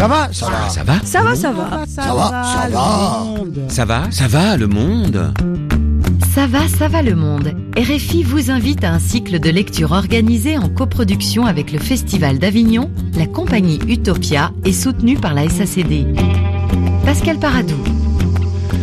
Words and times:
Ça 0.00 0.08
va, 0.08 0.32
ça 0.32 0.46
va. 0.48 0.70
Ça 0.70 0.82
va 0.82 0.94
Ça 1.04 1.22
va, 1.22 1.36
ça 1.36 1.52
va. 1.52 1.70
Ça 1.86 2.14
va, 2.14 2.42
ça 2.42 2.68
va. 2.70 3.26
Ça 3.68 3.84
va 3.84 4.10
Ça 4.10 4.28
va, 4.28 4.56
le 4.56 4.66
monde 4.66 5.34
Ça 6.34 6.46
va, 6.46 6.66
ça 6.68 6.88
va 6.88 7.02
le 7.02 7.14
monde. 7.14 7.52
RFI 7.76 8.22
vous 8.22 8.50
invite 8.50 8.82
à 8.82 8.94
un 8.94 8.98
cycle 8.98 9.38
de 9.38 9.50
lecture 9.50 9.92
organisé 9.92 10.56
en 10.56 10.70
coproduction 10.70 11.44
avec 11.44 11.70
le 11.70 11.78
Festival 11.78 12.38
d'Avignon, 12.38 12.90
la 13.14 13.26
compagnie 13.26 13.78
Utopia 13.88 14.52
et 14.64 14.72
soutenu 14.72 15.16
par 15.16 15.34
la 15.34 15.50
SACD. 15.50 16.06
Pascal 17.04 17.36
Paradou. 17.38 17.76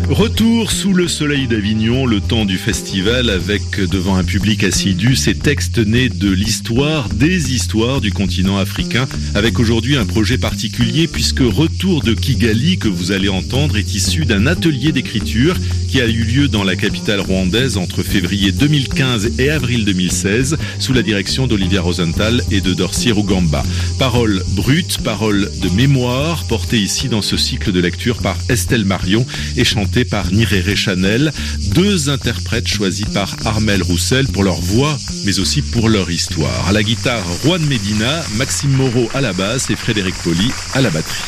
Retour 0.09 0.71
sous 0.71 0.93
le 0.93 1.09
soleil 1.09 1.47
d'Avignon, 1.47 2.05
le 2.05 2.21
temps 2.21 2.45
du 2.45 2.57
festival, 2.57 3.29
avec 3.29 3.81
devant 3.81 4.15
un 4.15 4.23
public 4.23 4.63
assidu 4.63 5.17
ces 5.17 5.35
textes 5.35 5.79
nés 5.79 6.07
de 6.07 6.29
l'histoire, 6.31 7.09
des 7.09 7.53
histoires 7.53 7.99
du 7.99 8.13
continent 8.13 8.57
africain, 8.57 9.05
avec 9.35 9.59
aujourd'hui 9.59 9.97
un 9.97 10.05
projet 10.05 10.37
particulier 10.37 11.09
puisque 11.09 11.41
Retour 11.41 12.03
de 12.03 12.13
Kigali 12.13 12.77
que 12.77 12.87
vous 12.87 13.11
allez 13.11 13.27
entendre 13.27 13.75
est 13.75 13.95
issu 13.95 14.23
d'un 14.23 14.47
atelier 14.47 14.93
d'écriture 14.93 15.57
qui 15.89 15.99
a 15.99 16.07
eu 16.07 16.23
lieu 16.23 16.47
dans 16.47 16.63
la 16.63 16.77
capitale 16.77 17.19
rwandaise 17.19 17.75
entre 17.75 18.01
février 18.01 18.53
2015 18.53 19.39
et 19.39 19.49
avril 19.49 19.83
2016 19.83 20.57
sous 20.79 20.93
la 20.93 21.01
direction 21.01 21.47
d'Olivia 21.47 21.81
Rosenthal 21.81 22.41
et 22.49 22.61
de 22.61 22.73
Dorcy 22.73 23.11
Rugamba. 23.11 23.63
Paroles 23.99 24.41
brutes, 24.51 24.99
paroles 25.03 25.51
de 25.61 25.69
mémoire 25.69 26.45
portées 26.45 26.79
ici 26.79 27.09
dans 27.09 27.21
ce 27.21 27.35
cycle 27.35 27.73
de 27.73 27.81
lecture 27.81 28.17
par 28.19 28.37
Estelle 28.47 28.85
Marion 28.85 29.25
et 29.57 29.65
chantées 29.65 29.96
par 30.05 30.31
Nirere 30.31 30.75
Chanel, 30.75 31.31
deux 31.73 32.09
interprètes 32.09 32.67
choisis 32.67 33.05
par 33.05 33.35
Armel 33.45 33.81
Roussel 33.83 34.27
pour 34.27 34.43
leur 34.43 34.59
voix, 34.59 34.97
mais 35.25 35.39
aussi 35.39 35.61
pour 35.61 35.89
leur 35.89 36.09
histoire. 36.09 36.67
À 36.67 36.71
la 36.71 36.83
guitare, 36.83 37.25
Juan 37.43 37.63
Medina, 37.65 38.23
Maxime 38.35 38.71
Moreau 38.71 39.09
à 39.13 39.21
la 39.21 39.33
basse 39.33 39.69
et 39.69 39.75
Frédéric 39.75 40.15
Poli 40.23 40.49
à 40.73 40.81
la 40.81 40.89
batterie. 40.89 41.23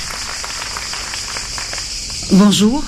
Bonjour, 2.34 2.84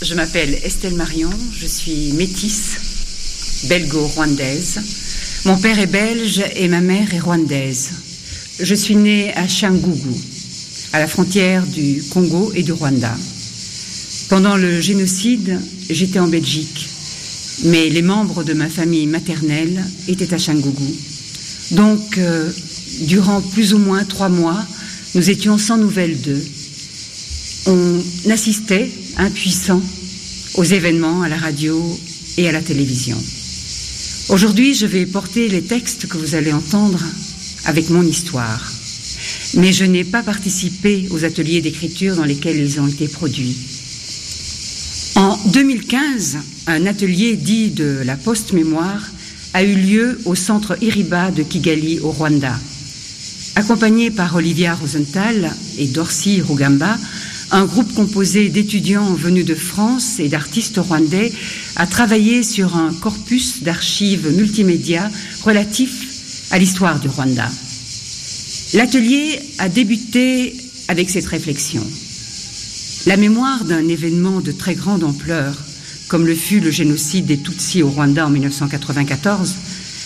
je 0.00 0.14
m'appelle 0.14 0.58
Estelle 0.64 0.94
Marion, 0.94 1.30
je 1.58 1.66
suis 1.66 2.12
métisse, 2.12 3.66
belgo-rwandaise. 3.68 4.80
Mon 5.44 5.58
père 5.58 5.78
est 5.78 5.86
belge 5.86 6.42
et 6.56 6.68
ma 6.68 6.80
mère 6.80 7.12
est 7.14 7.20
rwandaise. 7.20 7.90
Je 8.60 8.74
suis 8.74 8.96
née 8.96 9.34
à 9.34 9.46
Changougou, 9.46 10.20
à 10.92 10.98
la 10.98 11.06
frontière 11.06 11.64
du 11.66 12.02
Congo 12.10 12.52
et 12.54 12.62
du 12.62 12.72
Rwanda. 12.72 13.14
Pendant 14.28 14.58
le 14.58 14.78
génocide, 14.82 15.58
j'étais 15.88 16.18
en 16.18 16.28
Belgique, 16.28 16.86
mais 17.64 17.88
les 17.88 18.02
membres 18.02 18.44
de 18.44 18.52
ma 18.52 18.68
famille 18.68 19.06
maternelle 19.06 19.82
étaient 20.06 20.34
à 20.34 20.38
Changougou. 20.38 20.96
Donc, 21.70 22.18
euh, 22.18 22.50
durant 23.06 23.40
plus 23.40 23.72
ou 23.72 23.78
moins 23.78 24.04
trois 24.04 24.28
mois, 24.28 24.66
nous 25.14 25.30
étions 25.30 25.56
sans 25.56 25.78
nouvelles 25.78 26.20
d'eux. 26.20 26.44
On 27.66 28.02
assistait, 28.30 28.90
impuissants, 29.16 29.82
aux 30.56 30.64
événements 30.64 31.22
à 31.22 31.30
la 31.30 31.38
radio 31.38 31.98
et 32.36 32.48
à 32.48 32.52
la 32.52 32.60
télévision. 32.60 33.16
Aujourd'hui, 34.28 34.74
je 34.74 34.84
vais 34.84 35.06
porter 35.06 35.48
les 35.48 35.62
textes 35.62 36.06
que 36.06 36.18
vous 36.18 36.34
allez 36.34 36.52
entendre 36.52 37.02
avec 37.64 37.88
mon 37.88 38.02
histoire. 38.02 38.72
Mais 39.54 39.72
je 39.72 39.84
n'ai 39.84 40.04
pas 40.04 40.22
participé 40.22 41.06
aux 41.10 41.24
ateliers 41.24 41.62
d'écriture 41.62 42.14
dans 42.14 42.24
lesquels 42.24 42.58
ils 42.58 42.78
ont 42.78 42.86
été 42.86 43.08
produits. 43.08 43.56
En 45.44 45.50
2015, 45.50 46.38
un 46.66 46.86
atelier 46.86 47.36
dit 47.36 47.70
de 47.70 48.02
la 48.04 48.16
post-mémoire 48.16 49.02
a 49.54 49.62
eu 49.62 49.74
lieu 49.74 50.20
au 50.24 50.34
centre 50.34 50.76
Iriba 50.82 51.30
de 51.30 51.42
Kigali 51.42 52.00
au 52.00 52.10
Rwanda. 52.10 52.58
Accompagné 53.54 54.10
par 54.10 54.34
Olivia 54.34 54.74
Rosenthal 54.74 55.52
et 55.78 55.86
Dorcy 55.86 56.42
Rugamba, 56.42 56.98
un 57.52 57.64
groupe 57.64 57.94
composé 57.94 58.48
d'étudiants 58.48 59.14
venus 59.14 59.44
de 59.44 59.54
France 59.54 60.18
et 60.18 60.28
d'artistes 60.28 60.78
rwandais 60.78 61.32
a 61.76 61.86
travaillé 61.86 62.42
sur 62.42 62.76
un 62.76 62.92
corpus 62.92 63.62
d'archives 63.62 64.28
multimédia 64.36 65.10
relatif 65.44 66.48
à 66.50 66.58
l'histoire 66.58 66.98
du 66.98 67.08
Rwanda. 67.08 67.48
L'atelier 68.74 69.40
a 69.58 69.68
débuté 69.68 70.56
avec 70.88 71.08
cette 71.08 71.26
réflexion. 71.26 71.86
La 73.06 73.16
mémoire 73.16 73.64
d'un 73.64 73.86
événement 73.88 74.40
de 74.40 74.52
très 74.52 74.74
grande 74.74 75.04
ampleur, 75.04 75.56
comme 76.08 76.26
le 76.26 76.34
fut 76.34 76.60
le 76.60 76.70
génocide 76.70 77.26
des 77.26 77.38
Tutsis 77.38 77.82
au 77.82 77.90
Rwanda 77.90 78.26
en 78.26 78.30
1994, 78.30 79.54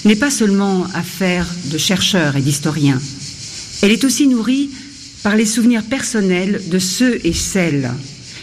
n'est 0.04 0.16
pas 0.16 0.30
seulement 0.30 0.86
affaire 0.94 1.46
de 1.66 1.78
chercheurs 1.78 2.36
et 2.36 2.42
d'historiens. 2.42 3.00
Elle 3.82 3.92
est 3.92 4.04
aussi 4.04 4.26
nourrie 4.26 4.70
par 5.22 5.36
les 5.36 5.46
souvenirs 5.46 5.84
personnels 5.84 6.62
de 6.66 6.78
ceux 6.78 7.20
et 7.24 7.32
celles 7.32 7.90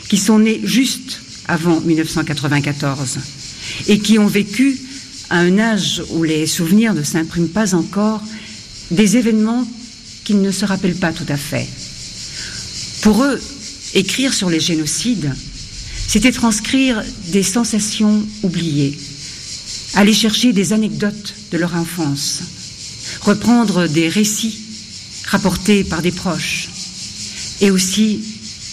qui 0.08 0.18
sont 0.18 0.40
nés 0.40 0.62
juste 0.64 1.22
avant 1.48 1.80
1994 1.82 3.20
et 3.88 4.00
qui 4.00 4.18
ont 4.18 4.28
vécu, 4.28 4.78
à 5.30 5.40
un 5.40 5.60
âge 5.60 6.02
où 6.10 6.24
les 6.24 6.48
souvenirs 6.48 6.94
ne 6.94 7.04
s'impriment 7.04 7.50
pas 7.50 7.76
encore, 7.76 8.24
des 8.90 9.18
événements 9.18 9.68
qu'ils 10.24 10.42
ne 10.42 10.52
se 10.52 10.66
rappellent 10.66 10.96
pas 10.96 11.14
tout 11.14 11.26
à 11.30 11.38
fait. 11.38 11.68
Pour 13.02 13.24
eux, 13.24 13.40
écrire 13.94 14.34
sur 14.34 14.50
les 14.50 14.60
génocides, 14.60 15.34
c'était 16.08 16.32
transcrire 16.32 17.04
des 17.28 17.44
sensations 17.44 18.26
oubliées, 18.44 18.98
aller 19.94 20.14
chercher 20.14 20.54
des 20.54 20.74
anecdotes 20.74 21.36
de 21.52 21.58
leur 21.58 21.76
enfance, 21.76 22.42
reprendre 23.22 23.88
des 23.88 24.10
récits 24.10 24.58
rapportés 25.26 25.84
par 25.84 26.02
des 26.02 26.12
proches, 26.12 26.70
et 27.62 27.72
aussi 27.72 28.22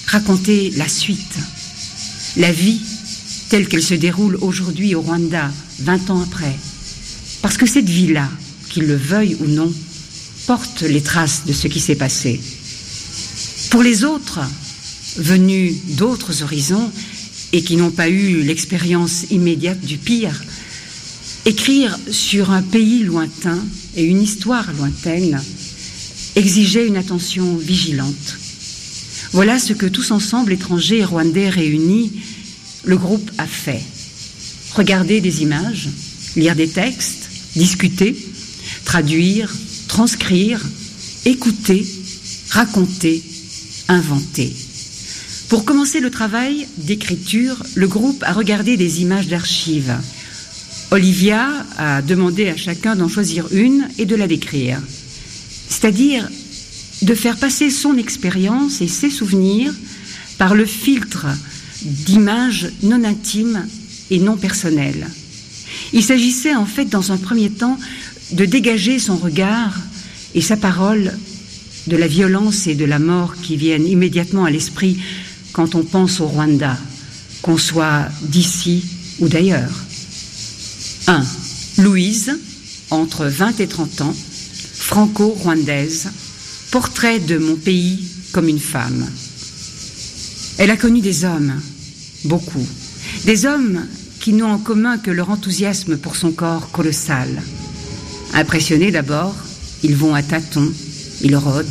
raconter 0.07 0.71
la 0.77 0.89
suite, 0.89 1.37
la 2.37 2.53
vie 2.53 2.81
telle 3.49 3.69
qu'elle 3.69 3.83
se 3.83 3.95
déroule 3.95 4.39
aujourd'hui 4.41 4.95
au 4.95 5.03
Rwanda, 5.03 5.51
20 5.81 6.11
ans 6.11 6.23
après. 6.23 6.57
Parce 7.43 7.57
que 7.57 7.67
cette 7.67 7.89
vie-là, 7.89 8.29
qu'ils 8.69 8.87
le 8.87 8.97
veuillent 8.97 9.37
ou 9.41 9.47
non, 9.47 9.73
porte 10.47 10.83
les 10.83 11.03
traces 11.03 11.43
de 11.47 11.53
ce 11.53 11.69
qui 11.69 11.81
s'est 11.81 11.97
passé. 11.97 12.41
Pour 13.71 13.83
les 13.83 14.05
autres, 14.05 14.41
venus 15.19 15.75
d'autres 15.97 16.43
horizons 16.43 16.91
et 17.53 17.63
qui 17.63 17.77
n'ont 17.77 17.91
pas 17.91 18.09
eu 18.09 18.43
l'expérience 18.43 19.25
immédiate 19.31 19.81
du 19.81 19.97
pire, 19.99 20.43
écrire 21.45 21.97
sur 22.11 22.51
un 22.51 22.63
pays 22.63 23.03
lointain 23.03 23.65
et 23.97 24.05
une 24.05 24.23
histoire 24.23 24.73
lointaine 24.75 25.41
exigeait 26.35 26.87
une 26.87 26.97
attention 26.97 27.57
vigilante. 27.57 28.37
Voilà 29.33 29.59
ce 29.59 29.73
que 29.73 29.87
tous 29.87 30.11
ensemble, 30.11 30.53
étrangers 30.53 30.99
et 30.99 31.05
rwandais 31.05 31.49
réunis, 31.49 32.13
le 32.85 32.97
groupe 32.97 33.31
a 33.39 33.47
fait. 33.47 33.83
Regarder 34.75 35.21
des 35.21 35.43
images, 35.43 35.89
lire 36.37 36.55
des 36.55 36.69
textes, 36.69 37.29
discuter, 37.55 38.17
traduire, 38.85 39.53
transcrire, 39.89 40.61
écouter, 41.25 41.87
raconter, 42.51 43.23
inventer. 43.89 44.55
Pour 45.49 45.65
commencer 45.65 46.01
le 46.01 46.11
travail 46.11 46.67
d'écriture, 46.77 47.63
le 47.77 47.87
groupe 47.87 48.25
a 48.25 48.33
regardé 48.33 48.77
des 48.77 49.03
images 49.03 49.29
d'archives. 49.29 49.97
Olivia 50.91 51.49
a 51.79 52.03
demandé 52.03 52.49
à 52.49 52.57
chacun 52.57 52.97
d'en 52.97 53.09
choisir 53.09 53.47
une 53.53 53.89
et 53.97 54.07
de 54.07 54.17
la 54.17 54.27
décrire. 54.27 54.81
C'est-à-dire 55.69 56.29
de 57.03 57.15
faire 57.15 57.37
passer 57.37 57.71
son 57.71 57.97
expérience 57.97 58.81
et 58.81 58.89
ses 58.89 59.11
souvenirs 59.11 59.73
par 60.37 60.57
le 60.57 60.67
filtre 60.67 61.27
d'images 61.83 62.73
non 62.83 63.05
intimes 63.05 63.67
et 64.11 64.19
non 64.19 64.37
personnelles. 64.37 65.07
Il 65.93 66.03
s'agissait 66.03 66.57
en 66.57 66.67
fait 66.67 66.87
dans 66.87 67.13
un 67.13 67.19
premier 67.19 67.51
temps 67.51 67.79
de 68.33 68.45
dégager 68.45 68.99
son 68.99 69.17
regard 69.17 69.77
et 70.35 70.41
sa 70.41 70.57
parole 70.57 71.17
de 71.87 71.97
la 71.97 72.09
violence 72.09 72.67
et 72.67 72.75
de 72.75 72.85
la 72.85 72.99
mort 72.99 73.37
qui 73.41 73.57
viennent 73.57 73.87
immédiatement 73.87 74.45
à 74.45 74.51
l'esprit 74.51 74.99
quand 75.57 75.75
on 75.75 75.85
pense 75.85 76.21
au 76.21 76.27
Rwanda, 76.27 76.77
qu'on 77.41 77.57
soit 77.57 78.09
d'ici 78.21 78.85
ou 79.21 79.29
d'ailleurs. 79.29 79.73
1. 81.07 81.25
Louise, 81.79 82.39
entre 82.91 83.25
20 83.25 83.61
et 83.61 83.67
30 83.67 84.03
ans, 84.03 84.15
franco-rwandaise, 84.75 86.11
portrait 86.71 87.21
de 87.21 87.39
mon 87.39 87.57
pays 87.57 88.05
comme 88.33 88.49
une 88.49 88.61
femme. 88.61 89.07
Elle 90.59 90.71
a 90.71 90.77
connu 90.77 91.01
des 91.01 91.25
hommes, 91.25 91.59
beaucoup, 92.25 92.67
des 93.25 93.47
hommes 93.47 93.87
qui 94.21 94.35
n'ont 94.35 94.53
en 94.53 94.59
commun 94.59 94.99
que 94.99 95.11
leur 95.11 95.31
enthousiasme 95.31 95.97
pour 95.97 96.17
son 96.17 96.33
corps 96.33 96.71
colossal. 96.71 97.31
Impressionnés 98.35 98.91
d'abord, 98.91 99.35
ils 99.83 99.97
vont 99.97 100.15
à 100.15 100.23
tâtons, 100.23 100.71
ils 101.23 101.35
rôdent, 101.35 101.65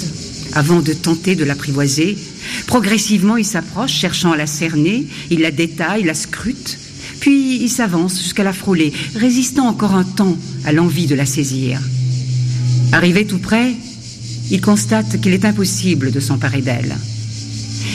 avant 0.56 0.80
de 0.80 0.94
tenter 0.94 1.36
de 1.36 1.44
l'apprivoiser. 1.44 2.18
Progressivement, 2.66 3.38
ils 3.38 3.46
s'approchent, 3.46 3.94
cherchant 3.94 4.32
à 4.32 4.38
la 4.38 4.48
cerner, 4.48 5.06
ils 5.30 5.42
la 5.42 5.52
détaillent, 5.52 6.04
la 6.04 6.14
scrutent, 6.14 6.80
puis 7.20 7.62
ils 7.62 7.70
s'avancent 7.70 8.22
jusqu'à 8.22 8.44
la 8.44 8.54
frôler, 8.54 8.94
résistant 9.16 9.68
encore 9.68 9.94
un 9.94 10.04
temps 10.04 10.38
à 10.66 10.72
l'envie 10.72 11.08
de 11.08 11.16
la 11.16 11.26
saisir. 11.26 11.80
Arrivés 12.92 13.26
tout 13.26 13.40
près, 13.40 13.74
il 14.52 14.62
constate 14.62 15.20
qu'il 15.22 15.34
est 15.34 15.46
impossible 15.46 16.12
de 16.12 16.20
s'emparer 16.20 16.62
d'elle. 16.62 16.96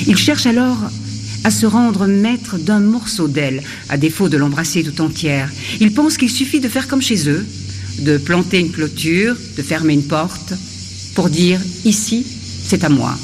Il 0.07 0.17
cherche 0.17 0.47
alors 0.47 0.91
à 1.45 1.51
se 1.51 1.65
rendre 1.65 2.07
maître 2.07 2.59
d'un 2.59 2.81
morceau 2.81 3.29
d'elle, 3.29 3.63
à 3.89 3.97
défaut 3.97 4.29
de 4.29 4.37
l'embrasser 4.37 4.83
tout 4.83 5.01
entière. 5.01 5.51
Il 5.81 5.93
pense 5.93 6.19
qu'il 6.19 6.31
suffit 6.31 6.61
de 6.61 6.69
faire 6.69 6.87
comme 6.87 7.01
chez 7.01 7.29
eux, 7.29 7.47
de 8.01 8.19
planter 8.19 8.59
une 8.59 8.71
clôture, 8.71 9.37
de 9.57 9.63
fermer 9.63 9.95
une 9.95 10.07
porte, 10.07 10.53
pour 11.15 11.31
dire 11.31 11.61
ici, 11.85 12.27
c'est 12.71 12.85
à 12.85 12.89
moi. 12.89 13.19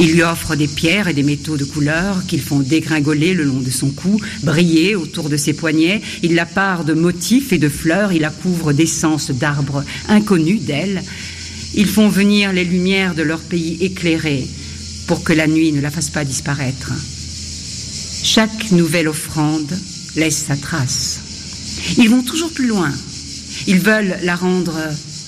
Il 0.00 0.14
lui 0.14 0.24
offre 0.24 0.56
des 0.56 0.66
pierres 0.66 1.06
et 1.06 1.14
des 1.14 1.22
métaux 1.22 1.56
de 1.56 1.64
couleur 1.64 2.26
qu'ils 2.26 2.40
font 2.42 2.58
dégringoler 2.58 3.32
le 3.32 3.44
long 3.44 3.60
de 3.60 3.70
son 3.70 3.90
cou, 3.90 4.20
briller 4.42 4.96
autour 4.96 5.28
de 5.28 5.36
ses 5.36 5.52
poignets. 5.52 6.02
Il 6.24 6.34
la 6.34 6.44
part 6.44 6.84
de 6.84 6.94
motifs 6.94 7.52
et 7.52 7.58
de 7.58 7.68
fleurs, 7.68 8.12
il 8.12 8.22
la 8.22 8.30
couvre 8.30 8.72
d'essences 8.72 9.30
d'arbres 9.30 9.84
inconnus 10.08 10.62
d'elle. 10.62 11.04
Ils 11.76 11.86
font 11.86 12.08
venir 12.08 12.52
les 12.52 12.64
lumières 12.64 13.14
de 13.14 13.22
leur 13.22 13.38
pays 13.38 13.78
éclairé 13.80 14.44
pour 15.06 15.22
que 15.22 15.32
la 15.32 15.46
nuit 15.46 15.70
ne 15.70 15.80
la 15.80 15.92
fasse 15.92 16.10
pas 16.10 16.24
disparaître. 16.24 16.90
Chaque 18.24 18.72
nouvelle 18.72 19.06
offrande 19.06 19.72
laisse 20.16 20.46
sa 20.48 20.56
trace. 20.56 21.20
Ils 21.98 22.10
vont 22.10 22.22
toujours 22.22 22.50
plus 22.50 22.66
loin. 22.66 22.90
Ils 23.68 23.78
veulent 23.78 24.16
la 24.24 24.34
rendre 24.34 24.76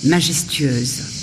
majestueuse. 0.03 1.16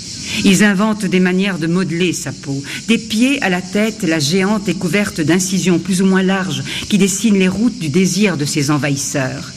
Ils 0.44 0.64
inventent 0.64 1.06
des 1.06 1.20
manières 1.20 1.58
de 1.58 1.66
modeler 1.66 2.12
sa 2.12 2.32
peau. 2.32 2.62
Des 2.88 2.98
pieds 2.98 3.40
à 3.42 3.48
la 3.48 3.62
tête, 3.62 4.02
la 4.02 4.18
géante 4.18 4.68
est 4.68 4.74
couverte 4.74 5.20
d'incisions 5.20 5.78
plus 5.78 6.02
ou 6.02 6.06
moins 6.06 6.22
larges 6.22 6.62
qui 6.88 6.98
dessinent 6.98 7.38
les 7.38 7.48
routes 7.48 7.78
du 7.78 7.88
désir 7.88 8.36
de 8.36 8.44
ses 8.44 8.70
envahisseurs. 8.70 9.52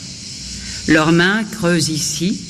Leurs 0.86 1.12
mains 1.12 1.44
creusent 1.44 1.90
ici, 1.90 2.40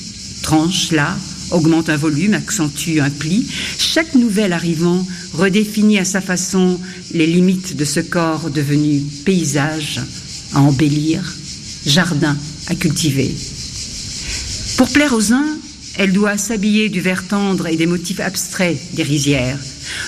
tranchent 0.43 0.91
là, 0.91 1.17
augmentent 1.51 1.89
un 1.89 1.97
volume, 1.97 2.33
accentuent 2.33 3.01
un 3.01 3.09
pli. 3.09 3.47
Chaque 3.77 4.15
nouvel 4.15 4.53
arrivant 4.53 5.05
redéfinit 5.33 5.99
à 5.99 6.05
sa 6.05 6.21
façon 6.21 6.79
les 7.13 7.27
limites 7.27 7.75
de 7.75 7.85
ce 7.85 7.99
corps 7.99 8.49
devenu 8.49 9.01
paysage 9.25 9.99
à 10.53 10.61
embellir, 10.61 11.21
jardin 11.85 12.37
à 12.67 12.75
cultiver. 12.75 13.35
Pour 14.77 14.89
plaire 14.89 15.13
aux 15.13 15.33
uns, 15.33 15.57
elle 15.97 16.13
doit 16.13 16.37
s'habiller 16.37 16.89
du 16.89 17.01
vert 17.01 17.27
tendre 17.27 17.67
et 17.67 17.75
des 17.75 17.85
motifs 17.85 18.19
abstraits 18.19 18.77
des 18.93 19.03
rizières. 19.03 19.59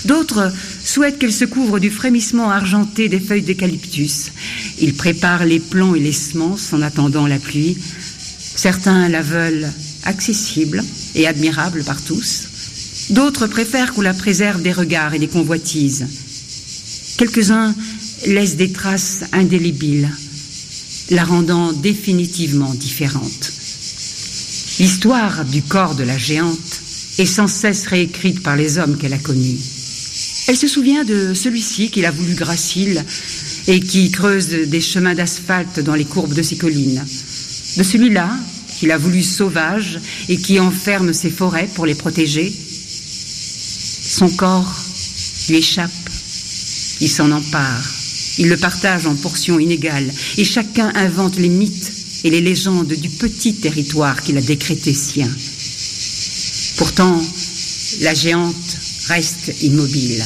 D'autres 0.05 0.51
souhaitent 0.83 1.19
qu'elle 1.19 1.33
se 1.33 1.45
couvre 1.45 1.79
du 1.79 1.89
frémissement 1.89 2.49
argenté 2.49 3.09
des 3.09 3.19
feuilles 3.19 3.41
d'eucalyptus. 3.41 4.31
Ils 4.79 4.93
préparent 4.93 5.45
les 5.45 5.59
plants 5.59 5.95
et 5.95 5.99
les 5.99 6.13
semences 6.13 6.73
en 6.73 6.81
attendant 6.81 7.27
la 7.27 7.39
pluie. 7.39 7.77
Certains 8.55 9.09
la 9.09 9.21
veulent 9.21 9.71
accessible 10.03 10.83
et 11.15 11.27
admirable 11.27 11.83
par 11.83 12.01
tous. 12.01 12.47
D'autres 13.09 13.47
préfèrent 13.47 13.93
qu'on 13.93 14.01
la 14.01 14.13
préserve 14.13 14.61
des 14.61 14.71
regards 14.71 15.13
et 15.13 15.19
des 15.19 15.27
convoitises. 15.27 16.07
Quelques-uns 17.17 17.75
laissent 18.27 18.55
des 18.55 18.71
traces 18.71 19.21
indélébiles, 19.31 20.09
la 21.09 21.23
rendant 21.23 21.73
définitivement 21.73 22.73
différente. 22.73 23.51
L'histoire 24.79 25.45
du 25.45 25.61
corps 25.61 25.95
de 25.95 26.03
la 26.03 26.17
géante 26.17 26.81
est 27.17 27.25
sans 27.25 27.47
cesse 27.47 27.85
réécrite 27.87 28.41
par 28.41 28.55
les 28.55 28.77
hommes 28.77 28.97
qu'elle 28.97 29.13
a 29.13 29.17
connus. 29.17 29.59
Elle 30.47 30.57
se 30.57 30.67
souvient 30.67 31.03
de 31.03 31.33
celui-ci 31.33 31.89
qu'il 31.89 32.05
a 32.05 32.11
voulu 32.11 32.33
gracile 32.33 33.05
et 33.67 33.79
qui 33.79 34.09
creuse 34.11 34.47
des 34.47 34.81
chemins 34.81 35.13
d'asphalte 35.13 35.79
dans 35.79 35.95
les 35.95 36.05
courbes 36.05 36.33
de 36.33 36.41
ses 36.41 36.57
collines. 36.57 37.03
De 37.77 37.83
celui-là 37.83 38.29
qu'il 38.79 38.91
a 38.91 38.97
voulu 38.97 39.21
sauvage 39.21 39.99
et 40.29 40.37
qui 40.37 40.59
enferme 40.59 41.13
ses 41.13 41.29
forêts 41.29 41.69
pour 41.75 41.85
les 41.85 41.95
protéger. 41.95 42.51
Son 42.51 44.29
corps 44.29 44.75
lui 45.49 45.57
échappe. 45.57 45.91
Il 47.01 47.09
s'en 47.09 47.31
empare. 47.31 47.83
Il 48.37 48.49
le 48.49 48.57
partage 48.57 49.05
en 49.05 49.15
portions 49.15 49.59
inégales 49.59 50.11
et 50.37 50.45
chacun 50.45 50.91
invente 50.95 51.37
les 51.37 51.49
mythes 51.49 51.90
et 52.23 52.29
les 52.29 52.41
légendes 52.41 52.93
du 52.93 53.09
petit 53.09 53.55
territoire 53.55 54.21
qu'il 54.21 54.37
a 54.37 54.41
décrété 54.41 54.93
sien. 54.93 55.29
Pourtant, 56.77 57.21
la 58.01 58.13
géante 58.13 58.77
reste 59.07 59.53
immobile. 59.61 60.23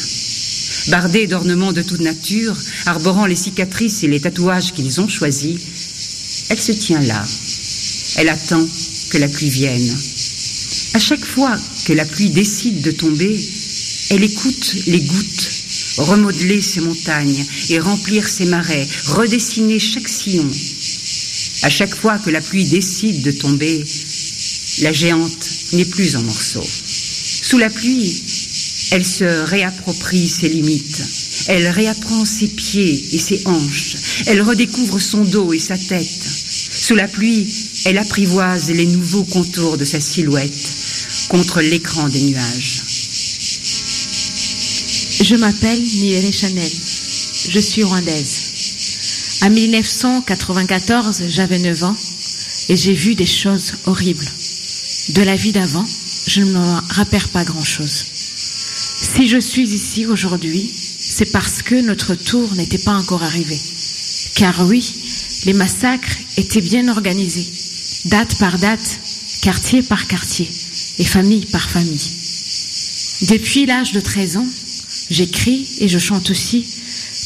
Bardée 0.89 1.27
d'ornements 1.27 1.73
de 1.73 1.81
toute 1.81 2.01
nature, 2.01 2.55
arborant 2.85 3.25
les 3.25 3.35
cicatrices 3.35 4.03
et 4.03 4.07
les 4.07 4.19
tatouages 4.19 4.73
qu'ils 4.73 5.01
ont 5.01 5.07
choisis, 5.07 5.59
elle 6.49 6.61
se 6.61 6.71
tient 6.71 7.01
là. 7.01 7.25
Elle 8.17 8.29
attend 8.29 8.65
que 9.09 9.17
la 9.17 9.27
pluie 9.27 9.49
vienne. 9.49 9.97
À 10.93 10.99
chaque 10.99 11.25
fois 11.25 11.57
que 11.85 11.93
la 11.93 12.05
pluie 12.05 12.29
décide 12.29 12.81
de 12.81 12.91
tomber, 12.91 13.39
elle 14.11 14.23
écoute 14.23 14.75
les 14.87 15.01
gouttes 15.01 15.55
remodeler 15.97 16.61
ses 16.61 16.81
montagnes 16.81 17.45
et 17.69 17.79
remplir 17.79 18.27
ses 18.27 18.45
marais, 18.45 18.87
redessiner 19.07 19.79
chaque 19.79 20.07
sillon, 20.07 20.49
à 21.65 21.69
chaque 21.69 21.95
fois 21.95 22.19
que 22.19 22.29
la 22.29 22.41
pluie 22.41 22.65
décide 22.65 23.23
de 23.23 23.31
tomber, 23.31 23.83
la 24.81 24.93
géante 24.93 25.49
n'est 25.73 25.85
plus 25.85 26.15
en 26.15 26.21
morceaux. 26.21 26.63
Sous 27.41 27.57
la 27.57 27.71
pluie, 27.71 28.21
elle 28.91 29.03
se 29.03 29.23
réapproprie 29.45 30.27
ses 30.27 30.47
limites. 30.47 31.01
Elle 31.47 31.67
réapprend 31.67 32.23
ses 32.23 32.49
pieds 32.49 33.03
et 33.13 33.17
ses 33.17 33.41
hanches. 33.45 33.95
Elle 34.27 34.43
redécouvre 34.43 35.01
son 35.01 35.25
dos 35.25 35.53
et 35.53 35.59
sa 35.59 35.75
tête. 35.75 36.27
Sous 36.71 36.93
la 36.93 37.07
pluie, 37.07 37.47
elle 37.85 37.97
apprivoise 37.97 38.69
les 38.69 38.85
nouveaux 38.85 39.23
contours 39.23 39.77
de 39.77 39.85
sa 39.85 39.99
silhouette 39.99 40.69
contre 41.29 41.61
l'écran 41.61 42.07
des 42.09 42.21
nuages. 42.21 42.83
Je 45.19 45.35
m'appelle 45.35 45.81
Nieré 45.81 46.31
Chanel. 46.31 46.71
Je 47.49 47.59
suis 47.59 47.83
rwandaise. 47.83 48.44
En 49.41 49.49
1994, 49.49 51.23
j'avais 51.27 51.59
9 51.59 51.83
ans 51.83 51.95
et 52.69 52.75
j'ai 52.75 52.93
vu 52.93 53.15
des 53.15 53.25
choses 53.25 53.73
horribles. 53.85 54.25
De 55.09 55.21
la 55.21 55.35
vie 55.35 55.51
d'avant, 55.51 55.85
je 56.27 56.41
ne 56.41 56.51
me 56.51 56.93
rappelle 56.93 57.27
pas 57.27 57.43
grand-chose. 57.43 58.05
Si 59.15 59.27
je 59.27 59.39
suis 59.39 59.69
ici 59.69 60.05
aujourd'hui, 60.05 60.71
c'est 60.99 61.31
parce 61.31 61.61
que 61.61 61.75
notre 61.75 62.15
tour 62.15 62.53
n'était 62.55 62.79
pas 62.79 62.93
encore 62.93 63.23
arrivé. 63.23 63.59
Car 64.35 64.65
oui, 64.67 64.93
les 65.45 65.53
massacres 65.53 66.17
étaient 66.37 66.61
bien 66.61 66.87
organisés, 66.87 67.47
date 68.05 68.37
par 68.37 68.57
date, 68.57 68.99
quartier 69.41 69.83
par 69.83 70.07
quartier 70.07 70.49
et 70.97 71.05
famille 71.05 71.45
par 71.45 71.69
famille. 71.69 72.11
Depuis 73.29 73.65
l'âge 73.65 73.91
de 73.91 73.99
13 73.99 74.37
ans, 74.37 74.47
j'écris 75.09 75.67
et 75.79 75.87
je 75.87 75.99
chante 75.99 76.29
aussi 76.31 76.65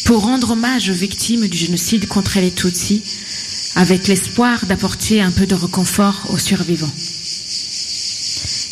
pour 0.06 0.24
rendre 0.24 0.51
hommage 0.51 0.89
aux 0.89 0.94
victimes 0.94 1.48
du 1.48 1.58
génocide 1.58 2.08
contre 2.08 2.39
les 2.39 2.51
Tutsis, 2.51 3.01
avec 3.75 4.08
l'espoir 4.08 4.65
d'apporter 4.65 5.22
un 5.22 5.32
peu 5.32 5.46
de 5.46 5.56
réconfort 5.56 6.27
aux 6.29 6.38
survivants. 6.38 6.91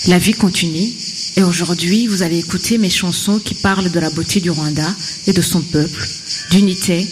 La 0.07 0.19
vie 0.19 0.33
continue, 0.33 0.91
et 1.35 1.43
aujourd'hui, 1.43 2.07
vous 2.07 2.23
allez 2.23 2.39
écouter 2.39 2.77
mes 2.77 2.89
chansons 2.89 3.39
qui 3.39 3.53
parlent 3.53 3.91
de 3.91 3.99
la 3.99 4.09
beauté 4.09 4.39
du 4.39 4.49
Rwanda 4.49 4.87
et 5.27 5.33
de 5.33 5.41
son 5.41 5.61
peuple, 5.61 6.07
d'unité, 6.49 7.05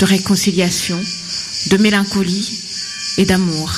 de 0.00 0.04
réconciliation, 0.04 0.98
de 1.70 1.76
mélancolie 1.76 2.58
et 3.18 3.24
d'amour. 3.24 3.70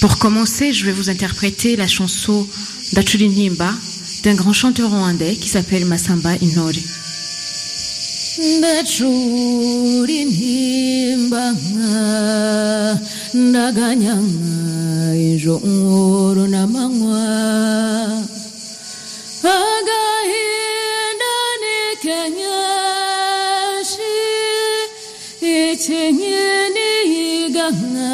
Pour 0.00 0.18
commencer, 0.18 0.72
je 0.72 0.86
vais 0.86 0.92
vous 0.92 1.10
interpréter 1.10 1.76
la 1.76 1.86
chanson 1.86 2.46
d'Achulinimba 2.94 3.72
d'un 4.24 4.34
grand 4.34 4.52
chanteur 4.52 4.90
rwandais 4.90 5.36
qui 5.36 5.48
s'appelle 5.48 5.84
Masamba 5.84 6.34
Inori. 6.36 6.84
ndachuri 8.48 10.18
nhimbanga 10.32 11.92
ndakanyanga 13.34 15.14
izvo 15.30 15.56
ngoro 15.74 16.42
namamwa 16.52 17.22
akaenda 19.56 21.32
nekenyashi 21.62 22.44
ichinyeniyiganga 25.54 28.10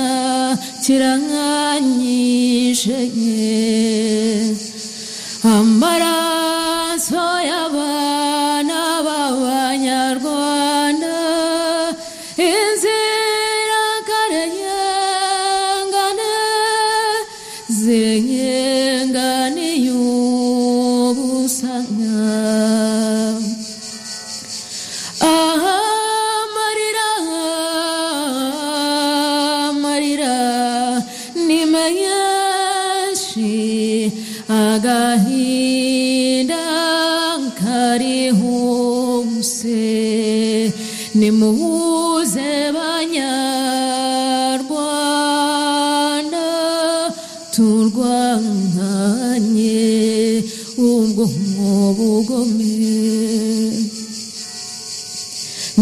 bugome 51.97 52.75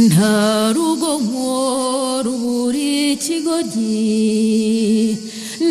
nta 0.06 0.34
rugomo 0.74 1.48
rubura 2.24 2.82
ikigoryi 3.14 5.18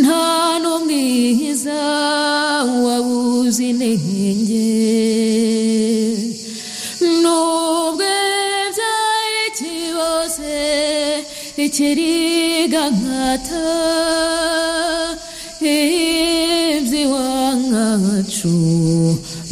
nta 0.02 0.24
n'umwiza 0.62 1.80
wabuze 2.86 3.64
intenge 3.72 4.70
nubwo 7.22 8.08
ibyaye 8.64 9.44
kibose 9.58 10.56
ikiriga 11.66 12.82
nkata 12.96 13.66
iby'iwangacu 17.24 18.54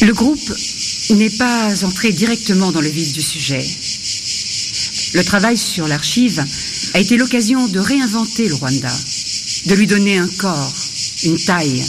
Le 0.00 0.12
groupe 0.12 0.54
n'est 1.10 1.30
pas 1.30 1.84
entré 1.84 2.12
directement 2.12 2.72
dans 2.72 2.80
le 2.80 2.88
vif 2.88 3.12
du 3.12 3.20
sujet. 3.20 3.66
Le 5.14 5.22
travail 5.24 5.58
sur 5.58 5.86
l'archive 5.88 6.42
a 6.94 7.00
été 7.00 7.16
l'occasion 7.16 7.68
de 7.68 7.78
réinventer 7.78 8.48
le 8.48 8.54
Rwanda, 8.54 8.92
de 9.66 9.74
lui 9.74 9.86
donner 9.86 10.16
un 10.16 10.28
corps, 10.38 10.74
une 11.24 11.38
taille, 11.38 11.82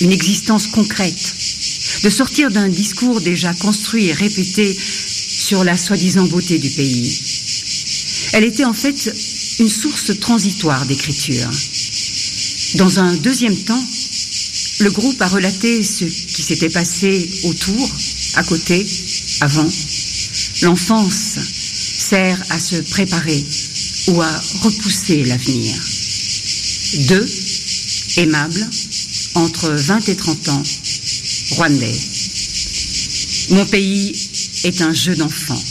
une 0.00 0.12
existence 0.12 0.68
concrète, 0.68 1.34
de 2.04 2.10
sortir 2.10 2.50
d'un 2.50 2.68
discours 2.68 3.20
déjà 3.20 3.52
construit 3.54 4.06
et 4.06 4.12
répété 4.12 4.76
sur 4.76 5.64
la 5.64 5.76
soi-disant 5.76 6.26
beauté 6.26 6.58
du 6.58 6.70
pays. 6.70 7.20
Elle 8.32 8.44
était 8.44 8.64
en 8.64 8.74
fait 8.74 9.12
une 9.58 9.68
source 9.68 10.18
transitoire 10.20 10.86
d'écriture. 10.86 11.50
Dans 12.76 12.98
un 12.98 13.14
deuxième 13.14 13.56
temps, 13.56 13.84
le 14.84 14.90
groupe 14.90 15.20
a 15.22 15.28
relaté 15.28 15.82
ce 15.82 16.04
qui 16.04 16.42
s'était 16.42 16.68
passé 16.68 17.26
autour, 17.44 17.90
à 18.34 18.44
côté, 18.44 18.86
avant. 19.40 19.66
L'enfance 20.60 21.38
sert 21.98 22.38
à 22.50 22.60
se 22.60 22.76
préparer 22.76 23.42
ou 24.08 24.20
à 24.20 24.30
repousser 24.60 25.24
l'avenir. 25.24 25.74
Deux, 27.08 27.26
aimables, 28.18 28.70
entre 29.36 29.70
20 29.70 30.08
et 30.10 30.16
30 30.16 30.48
ans, 30.50 30.62
rwandais. 31.52 31.98
Mon 33.50 33.64
pays 33.64 34.12
est 34.64 34.82
un 34.82 34.92
jeu 34.92 35.16
d'enfant. 35.16 35.62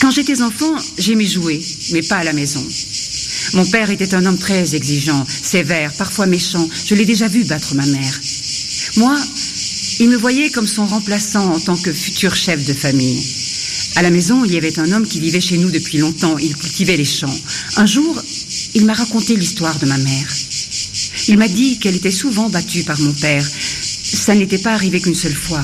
Quand 0.00 0.10
j'étais 0.10 0.42
enfant, 0.42 0.74
j'aimais 0.98 1.26
jouer, 1.26 1.60
mais 1.92 2.02
pas 2.02 2.16
à 2.16 2.24
la 2.24 2.32
maison. 2.32 2.66
Mon 3.54 3.66
père 3.66 3.90
était 3.90 4.14
un 4.14 4.24
homme 4.24 4.38
très 4.38 4.74
exigeant, 4.74 5.26
sévère, 5.26 5.92
parfois 5.94 6.26
méchant. 6.26 6.66
Je 6.86 6.94
l'ai 6.94 7.04
déjà 7.04 7.28
vu 7.28 7.44
battre 7.44 7.74
ma 7.74 7.86
mère. 7.86 8.20
Moi, 8.96 9.18
il 10.00 10.08
me 10.08 10.16
voyait 10.16 10.50
comme 10.50 10.66
son 10.66 10.86
remplaçant 10.86 11.52
en 11.54 11.60
tant 11.60 11.76
que 11.76 11.92
futur 11.92 12.34
chef 12.34 12.64
de 12.64 12.72
famille. 12.72 13.22
À 13.96 14.02
la 14.02 14.10
maison, 14.10 14.44
il 14.44 14.52
y 14.52 14.56
avait 14.56 14.78
un 14.78 14.90
homme 14.92 15.06
qui 15.06 15.20
vivait 15.20 15.40
chez 15.40 15.58
nous 15.58 15.70
depuis 15.70 15.98
longtemps. 15.98 16.38
Il 16.38 16.56
cultivait 16.56 16.96
les 16.96 17.04
champs. 17.04 17.38
Un 17.76 17.84
jour, 17.84 18.22
il 18.74 18.86
m'a 18.86 18.94
raconté 18.94 19.36
l'histoire 19.36 19.78
de 19.78 19.86
ma 19.86 19.98
mère. 19.98 20.28
Il 21.28 21.36
m'a 21.36 21.48
dit 21.48 21.78
qu'elle 21.78 21.96
était 21.96 22.10
souvent 22.10 22.48
battue 22.48 22.84
par 22.84 22.98
mon 23.00 23.12
père. 23.12 23.46
Ça 23.46 24.34
n'était 24.34 24.58
pas 24.58 24.72
arrivé 24.72 25.00
qu'une 25.00 25.14
seule 25.14 25.34
fois. 25.34 25.62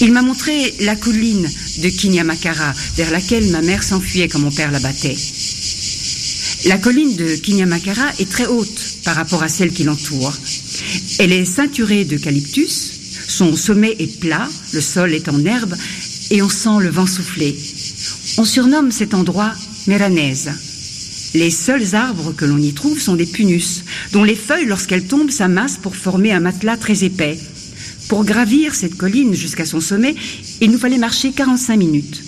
Il 0.00 0.12
m'a 0.12 0.22
montré 0.22 0.74
la 0.80 0.96
colline 0.96 1.48
de 1.78 1.88
Kinyamakara, 1.88 2.72
vers 2.96 3.10
laquelle 3.10 3.50
ma 3.50 3.60
mère 3.60 3.82
s'enfuyait 3.82 4.28
quand 4.28 4.40
mon 4.40 4.50
père 4.50 4.72
la 4.72 4.80
battait. 4.80 5.16
La 6.66 6.78
colline 6.78 7.16
de 7.16 7.34
Kinyamakara 7.34 8.08
est 8.20 8.30
très 8.30 8.46
haute 8.46 8.98
par 9.04 9.16
rapport 9.16 9.42
à 9.42 9.48
celle 9.48 9.72
qui 9.72 9.82
l'entoure. 9.82 10.32
Elle 11.18 11.32
est 11.32 11.44
ceinturée 11.44 12.04
d'eucalyptus, 12.04 12.92
son 13.26 13.56
sommet 13.56 13.96
est 13.98 14.20
plat, 14.20 14.48
le 14.72 14.80
sol 14.80 15.12
est 15.12 15.28
en 15.28 15.44
herbe 15.44 15.74
et 16.30 16.40
on 16.40 16.48
sent 16.48 16.78
le 16.80 16.88
vent 16.88 17.06
souffler. 17.06 17.58
On 18.38 18.44
surnomme 18.44 18.92
cet 18.92 19.12
endroit 19.12 19.52
Méranèse. 19.88 20.50
Les 21.34 21.50
seuls 21.50 21.96
arbres 21.96 22.32
que 22.32 22.44
l'on 22.44 22.58
y 22.58 22.72
trouve 22.72 23.00
sont 23.00 23.16
des 23.16 23.26
punus, 23.26 23.82
dont 24.12 24.22
les 24.22 24.36
feuilles, 24.36 24.66
lorsqu'elles 24.66 25.06
tombent, 25.06 25.30
s'amassent 25.30 25.78
pour 25.78 25.96
former 25.96 26.30
un 26.30 26.40
matelas 26.40 26.76
très 26.76 27.02
épais. 27.02 27.38
Pour 28.08 28.24
gravir 28.24 28.74
cette 28.74 28.96
colline 28.96 29.34
jusqu'à 29.34 29.66
son 29.66 29.80
sommet, 29.80 30.14
il 30.60 30.70
nous 30.70 30.78
fallait 30.78 30.98
marcher 30.98 31.32
45 31.32 31.76
minutes. 31.76 32.22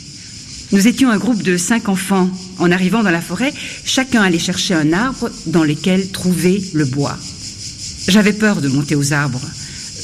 Nous 0.73 0.89
étions 0.89 1.11
un 1.11 1.19
groupe 1.19 1.43
de 1.43 1.57
cinq 1.57 1.89
enfants. 1.89 2.29
En 2.59 2.71
arrivant 2.71 3.03
dans 3.03 3.11
la 3.11 3.21
forêt, 3.21 3.53
chacun 3.85 4.23
allait 4.23 4.39
chercher 4.39 4.75
un 4.75 4.93
arbre 4.93 5.31
dans 5.47 5.65
lequel 5.65 6.09
trouver 6.09 6.63
le 6.73 6.85
bois. 6.85 7.19
J'avais 8.09 8.33
peur 8.33 8.61
de 8.61 8.69
monter 8.69 8.95
aux 8.95 9.13
arbres. 9.13 9.41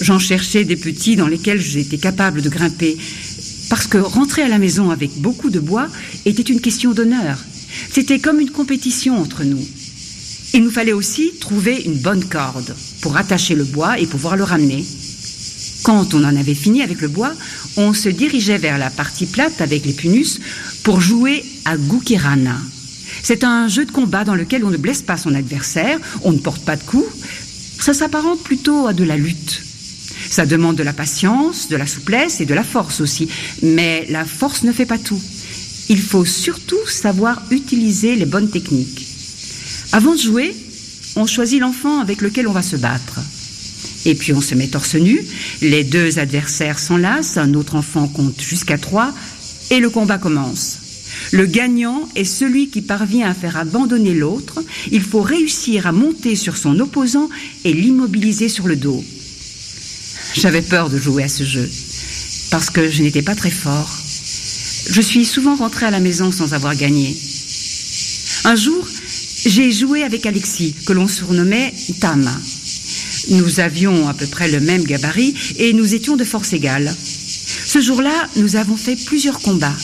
J'en 0.01 0.19
cherchais 0.19 0.65
des 0.65 0.77
petits 0.77 1.17
dans 1.17 1.27
lesquels 1.27 1.61
j'étais 1.61 1.99
capable 1.99 2.43
de 2.43 2.49
grimper. 2.49 2.97
Parce 3.69 3.87
que 3.87 3.99
rentrer 3.99 4.43
à 4.43 4.49
la 4.49 4.59
maison 4.59 4.91
avec 4.91 5.13
beaucoup 5.19 5.51
de 5.51 5.61
bois 5.61 5.89
était 6.25 6.43
une 6.43 6.61
question 6.61 6.93
d'honneur. 6.93 7.39
C'était 7.93 8.19
comme 8.19 8.41
une 8.41 8.51
compétition 8.51 9.21
entre 9.21 9.45
nous. 9.45 9.65
Il 10.53 10.65
nous 10.65 10.71
fallait 10.71 10.93
aussi 10.93 11.33
trouver 11.41 11.83
une 11.85 11.99
bonne 11.99 12.25
corde 12.25 12.75
pour 13.01 13.17
attacher 13.17 13.55
le 13.55 13.65
bois 13.65 13.99
et 14.01 14.07
pouvoir 14.07 14.37
le 14.37 14.45
ramener. 14.45 14.85
Quand 15.83 16.15
on 16.15 16.25
en 16.25 16.37
avait 16.37 16.55
fini 16.55 16.83
avec 16.83 17.01
le 17.01 17.09
bois, 17.09 17.33
on 17.77 17.95
se 17.95 18.09
dirigeait 18.09 18.59
vers 18.59 18.79
la 18.79 18.91
partie 18.91 19.27
plate 19.27 19.61
avec 19.61 19.87
les 19.87 19.93
punus 19.93 20.41
pour 20.83 21.01
jouer 21.01 21.45
à 21.65 21.77
Gukirana. 21.77 22.59
C'est 23.23 23.45
un 23.45 23.69
jeu 23.69 23.85
de 23.85 23.91
combat 23.91 24.25
dans 24.25 24.35
lequel 24.35 24.65
on 24.65 24.71
ne 24.71 24.77
blesse 24.77 25.03
pas 25.03 25.17
son 25.17 25.35
adversaire, 25.35 25.99
on 26.23 26.33
ne 26.33 26.39
porte 26.39 26.65
pas 26.65 26.77
de 26.77 26.83
coups. 26.83 27.09
Ça 27.81 27.95
s'apparente 27.95 28.43
plutôt 28.43 28.87
à 28.87 28.93
de 28.93 29.05
la 29.05 29.17
lutte. 29.17 29.63
Ça 30.31 30.47
demande 30.47 30.77
de 30.77 30.83
la 30.83 30.93
patience, 30.93 31.69
de 31.69 31.77
la 31.77 31.87
souplesse 31.87 32.41
et 32.41 32.47
de 32.47 32.55
la 32.55 32.63
force 32.63 33.01
aussi. 33.01 33.29
Mais 33.63 34.07
la 34.11 34.25
force 34.25 34.63
ne 34.63 34.73
fait 34.73 34.87
pas 34.87 34.99
tout. 34.99 35.21
Il 35.89 36.01
faut 36.01 36.25
surtout 36.25 36.87
savoir 36.87 37.43
utiliser 37.51 38.17
les 38.17 38.27
bonnes 38.27 38.51
techniques. 38.51 39.07
Avant 39.93 40.15
de 40.15 40.21
jouer, 40.21 40.55
on 41.17 41.27
choisit 41.27 41.61
l'enfant 41.61 42.01
avec 42.01 42.21
lequel 42.21 42.47
on 42.47 42.53
va 42.53 42.63
se 42.63 42.77
battre. 42.77 43.19
Et 44.07 44.15
puis 44.15 44.33
on 44.33 44.41
se 44.41 44.55
met 44.55 44.69
torse 44.69 44.95
nu, 44.95 45.21
les 45.61 45.85
deux 45.85 46.19
adversaires 46.19 46.79
s'enlacent, 46.79 47.37
un 47.37 47.55
autre 47.55 47.75
enfant 47.75 48.09
compte 48.09 48.41
jusqu'à 48.41 48.79
trois, 48.79 49.13
et 49.71 49.79
le 49.79 49.91
combat 49.91 50.19
commence. 50.19 50.79
Le 51.33 51.47
gagnant 51.47 52.09
est 52.17 52.25
celui 52.25 52.71
qui 52.71 52.83
parvient 52.83 53.29
à 53.29 53.35
faire 53.35 53.57
abandonner 53.57 54.15
l'autre. 54.15 54.63
Il 54.91 55.03
faut 55.03 55.23
réussir 55.23 55.87
à 55.87 55.93
monter 55.93 56.35
sur 56.35 56.57
son 56.57 56.79
opposant 56.81 57.29
et 57.65 57.73
l'immobiliser 57.73 58.49
sur 58.49 58.67
le 58.67 58.77
dos. 58.77 59.05
J'avais 60.35 60.63
peur 60.63 60.91
de 60.91 60.99
jouer 60.99 61.25
à 61.25 61.29
ce 61.29 61.45
jeu, 61.45 61.69
parce 62.51 62.71
que 62.71 62.91
je 62.91 63.03
n'étais 63.03 63.23
pas 63.23 63.35
très 63.35 63.51
fort. 63.51 63.91
Je 64.91 65.01
suis 65.01 65.25
souvent 65.25 65.57
rentrée 65.57 65.87
à 65.87 65.91
la 65.91 66.01
maison 66.01 66.33
sans 66.33 66.55
avoir 66.55 66.75
gagné. 66.75 67.17
Un 68.45 68.57
jour, 68.57 68.87
j'ai 69.45 69.73
joué 69.73 70.03
avec 70.03 70.27
Alexis, 70.27 70.75
que 70.87 70.93
l'on 70.93 71.09
surnommait 71.09 71.75
Tama. 72.01 72.37
Nous 73.29 73.61
avions 73.61 74.09
à 74.09 74.15
peu 74.15 74.27
près 74.27 74.51
le 74.51 74.61
même 74.61 74.85
gabarit 74.85 75.35
et 75.57 75.73
nous 75.73 75.95
étions 75.95 76.17
de 76.17 76.25
force 76.25 76.53
égale. 76.53 76.95
Ce 77.67 77.81
jour-là, 77.81 78.29
nous 78.37 78.57
avons 78.57 78.77
fait 78.77 78.97
plusieurs 78.97 79.41
combats, 79.41 79.77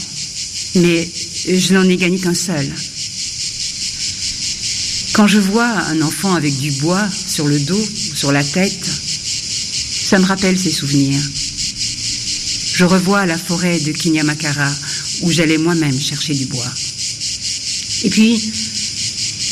mais 0.77 1.09
je 1.49 1.75
n'en 1.75 1.89
ai 1.89 1.97
gagné 1.97 2.19
qu'un 2.19 2.35
seul. 2.35 2.67
Quand 5.13 5.27
je 5.27 5.39
vois 5.39 5.69
un 5.89 6.03
enfant 6.03 6.35
avec 6.35 6.57
du 6.59 6.71
bois 6.73 7.07
sur 7.27 7.47
le 7.47 7.59
dos, 7.61 7.89
sur 8.15 8.33
la 8.33 8.45
tête, 8.45 8.85
ça 8.85 10.19
me 10.19 10.25
rappelle 10.25 10.59
ces 10.59 10.71
souvenirs. 10.71 11.21
Je 12.75 12.85
revois 12.85 13.25
la 13.27 13.39
forêt 13.39 13.79
de 13.81 13.93
Kinyamakara 13.93 14.71
où 15.23 15.31
j'allais 15.31 15.59
moi-même 15.59 15.99
chercher 15.99 16.35
du 16.35 16.47
bois. 16.47 16.73
Et 18.05 18.11
puis, 18.11 18.39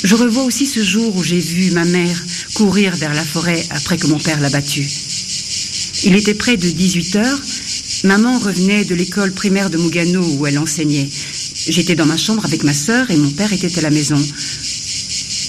Je 0.05 0.17
revois 0.17 0.45
aussi 0.45 0.67
ce 0.67 0.85
jour 0.85 1.17
où 1.17 1.23
j'ai 1.23 1.41
vu 1.41 1.71
ma 1.71 1.87
mère 1.87 2.23
courir 2.55 2.95
vers 2.97 3.13
la 3.15 3.25
forêt 3.25 3.63
après 3.71 3.99
que 3.99 4.07
mon 4.07 4.19
père 4.19 4.41
l'a 4.41 4.51
battue. 4.51 4.89
Il 6.05 6.15
était 6.15 6.35
près 6.35 6.57
de 6.57 6.69
18 6.69 7.17
heures. 7.17 7.41
Maman 8.05 8.39
revenait 8.39 8.85
de 8.85 8.95
l'école 8.95 9.33
primaire 9.33 9.71
de 9.71 9.79
Mougano 9.79 10.23
où 10.39 10.47
elle 10.47 10.59
enseignait. 10.59 11.09
J'étais 11.69 11.95
dans 11.95 12.07
ma 12.07 12.17
chambre 12.17 12.45
avec 12.45 12.63
ma 12.63 12.75
sœur 12.75 13.11
et 13.11 13.17
mon 13.17 13.31
père 13.31 13.53
était 13.53 13.79
à 13.79 13.83
la 13.83 13.91
maison. 13.91 14.23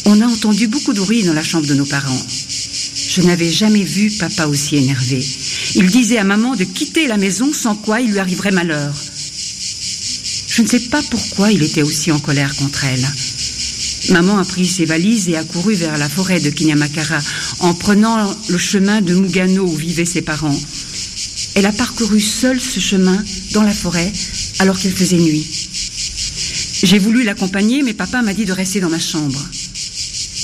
On 0.06 0.22
a 0.22 0.28
entendu 0.28 0.68
beaucoup 0.68 0.94
de 0.94 1.00
bruit 1.00 1.24
dans 1.24 1.34
la 1.34 1.44
chambre 1.44 1.68
de 1.68 1.74
nos 1.74 1.86
parents. 1.86 2.26
Je 3.10 3.22
n'avais 3.22 3.52
jamais 3.52 3.84
vu 3.84 4.12
papa 4.12 4.48
aussi 4.48 4.78
énervé. 4.78 5.26
Il 5.76 5.88
disait 5.88 6.18
à 6.18 6.24
maman 6.24 6.56
de 6.56 6.64
quitter 6.64 7.08
la 7.08 7.18
maison 7.18 7.54
sans 7.54 7.76
quoi 7.76 8.02
il 8.02 8.12
lui 8.12 8.20
arriverait 8.20 8.52
malheur. 8.52 8.94
Je 10.48 10.62
ne 10.62 10.68
sais 10.68 10.80
pas 10.80 11.02
pourquoi 11.10 11.52
il 11.52 11.64
était 11.64 11.82
aussi 11.82 12.12
en 12.12 12.20
colère 12.20 12.56
contre 12.56 12.86
elle. 12.86 13.06
Maman 14.10 14.38
a 14.38 14.46
pris 14.46 14.68
ses 14.68 14.86
valises 14.86 15.30
et 15.30 15.36
a 15.36 15.44
couru 15.44 15.74
vers 15.74 15.98
la 15.98 16.10
forêt 16.10 16.40
de 16.40 16.50
Kinyamakara 16.50 17.20
en 17.60 17.74
prenant 17.74 18.36
le 18.50 18.58
chemin 18.58 19.02
de 19.02 19.16
Mugano 19.16 19.66
où 19.66 19.76
vivaient 19.76 20.06
ses 20.06 20.22
parents. 20.22 20.60
Elle 21.56 21.66
a 21.66 21.72
parcouru 21.72 22.20
seule 22.20 22.60
ce 22.62 22.80
chemin 22.80 23.24
dans 23.52 23.64
la 23.64 23.74
forêt 23.74 24.12
alors 24.60 24.78
qu'il 24.78 24.92
faisait 24.92 25.18
nuit. 25.18 25.46
J'ai 26.84 27.00
voulu 27.00 27.24
l'accompagner, 27.24 27.82
mais 27.82 27.94
papa 27.94 28.22
m'a 28.22 28.34
dit 28.34 28.46
de 28.46 28.52
rester 28.52 28.80
dans 28.80 28.90
ma 28.90 29.00
chambre. 29.00 29.44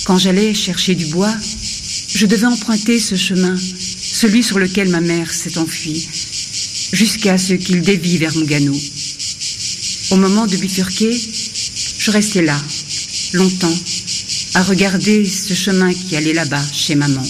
Quand 0.05 0.17
j'allais 0.17 0.53
chercher 0.53 0.95
du 0.95 1.05
bois, 1.07 1.33
je 2.13 2.25
devais 2.25 2.47
emprunter 2.47 2.99
ce 2.99 3.15
chemin, 3.15 3.55
celui 4.01 4.41
sur 4.41 4.57
lequel 4.57 4.89
ma 4.89 5.01
mère 5.01 5.31
s'est 5.33 5.57
enfuie, 5.57 6.07
jusqu'à 6.93 7.37
ce 7.37 7.53
qu'il 7.53 7.81
dévie 7.81 8.17
vers 8.17 8.35
Mugano. 8.35 8.75
Au 10.11 10.15
moment 10.15 10.47
de 10.47 10.57
bifurquer, 10.57 11.15
je 11.97 12.11
restais 12.11 12.41
là, 12.41 12.59
longtemps, 13.33 13.77
à 14.55 14.63
regarder 14.63 15.25
ce 15.25 15.53
chemin 15.53 15.93
qui 15.93 16.15
allait 16.15 16.33
là-bas, 16.33 16.63
chez 16.73 16.95
maman. 16.95 17.23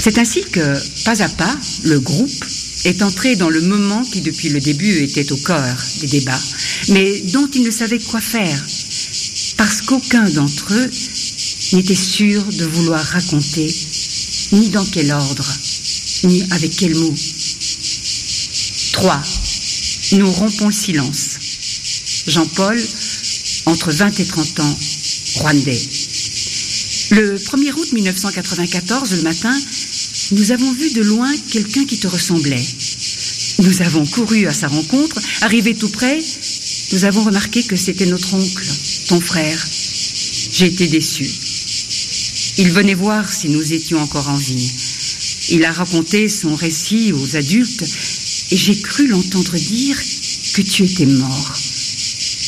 C'est 0.00 0.18
ainsi 0.18 0.42
que, 0.42 1.04
pas 1.04 1.22
à 1.22 1.28
pas, 1.28 1.56
le 1.84 2.00
groupe 2.00 2.44
est 2.84 3.02
entré 3.02 3.36
dans 3.36 3.50
le 3.50 3.60
moment 3.60 4.04
qui, 4.04 4.20
depuis 4.20 4.48
le 4.48 4.60
début, 4.60 5.02
était 5.02 5.32
au 5.32 5.36
cœur 5.36 5.76
des 6.00 6.06
débats, 6.06 6.40
mais 6.88 7.20
dont 7.32 7.48
il 7.54 7.62
ne 7.62 7.70
savait 7.70 7.98
quoi 7.98 8.20
faire, 8.20 8.64
parce 9.56 9.82
qu'aucun 9.82 10.28
d'entre 10.30 10.72
eux 10.72 10.90
n'était 11.72 11.94
sûr 11.94 12.44
de 12.44 12.64
vouloir 12.64 13.04
raconter 13.04 13.74
ni 14.52 14.68
dans 14.70 14.84
quel 14.86 15.10
ordre, 15.12 15.52
ni 16.24 16.42
avec 16.50 16.74
quel 16.76 16.94
mot. 16.94 17.14
3. 18.92 19.22
Nous 20.12 20.32
rompons 20.32 20.66
le 20.68 20.72
silence. 20.72 21.38
Jean-Paul, 22.26 22.80
entre 23.68 23.92
20 23.92 24.18
et 24.20 24.24
30 24.24 24.60
ans, 24.60 24.78
rwandais. 25.36 25.80
Le 27.10 27.36
1er 27.38 27.72
août 27.72 27.92
1994, 27.92 29.12
le 29.16 29.22
matin, 29.22 29.60
nous 30.32 30.52
avons 30.52 30.72
vu 30.72 30.90
de 30.92 31.02
loin 31.02 31.30
quelqu'un 31.50 31.84
qui 31.84 31.98
te 31.98 32.06
ressemblait. 32.06 32.64
Nous 33.60 33.82
avons 33.82 34.06
couru 34.06 34.46
à 34.46 34.52
sa 34.52 34.68
rencontre, 34.68 35.18
arrivé 35.42 35.74
tout 35.74 35.88
près, 35.88 36.18
nous 36.92 37.04
avons 37.04 37.22
remarqué 37.24 37.62
que 37.62 37.76
c'était 37.76 38.06
notre 38.06 38.34
oncle, 38.34 38.66
ton 39.08 39.20
frère. 39.20 39.66
J'ai 40.52 40.66
été 40.66 40.86
déçue. 40.86 41.30
Il 42.58 42.72
venait 42.72 42.94
voir 42.94 43.30
si 43.30 43.50
nous 43.50 43.72
étions 43.72 44.00
encore 44.00 44.30
en 44.30 44.36
vie. 44.36 44.70
Il 45.50 45.64
a 45.64 45.72
raconté 45.72 46.28
son 46.28 46.54
récit 46.54 47.12
aux 47.12 47.36
adultes 47.36 47.84
et 48.50 48.56
j'ai 48.56 48.76
cru 48.80 49.08
l'entendre 49.08 49.56
dire 49.56 49.96
que 50.54 50.62
tu 50.62 50.84
étais 50.84 51.06
mort. 51.06 51.52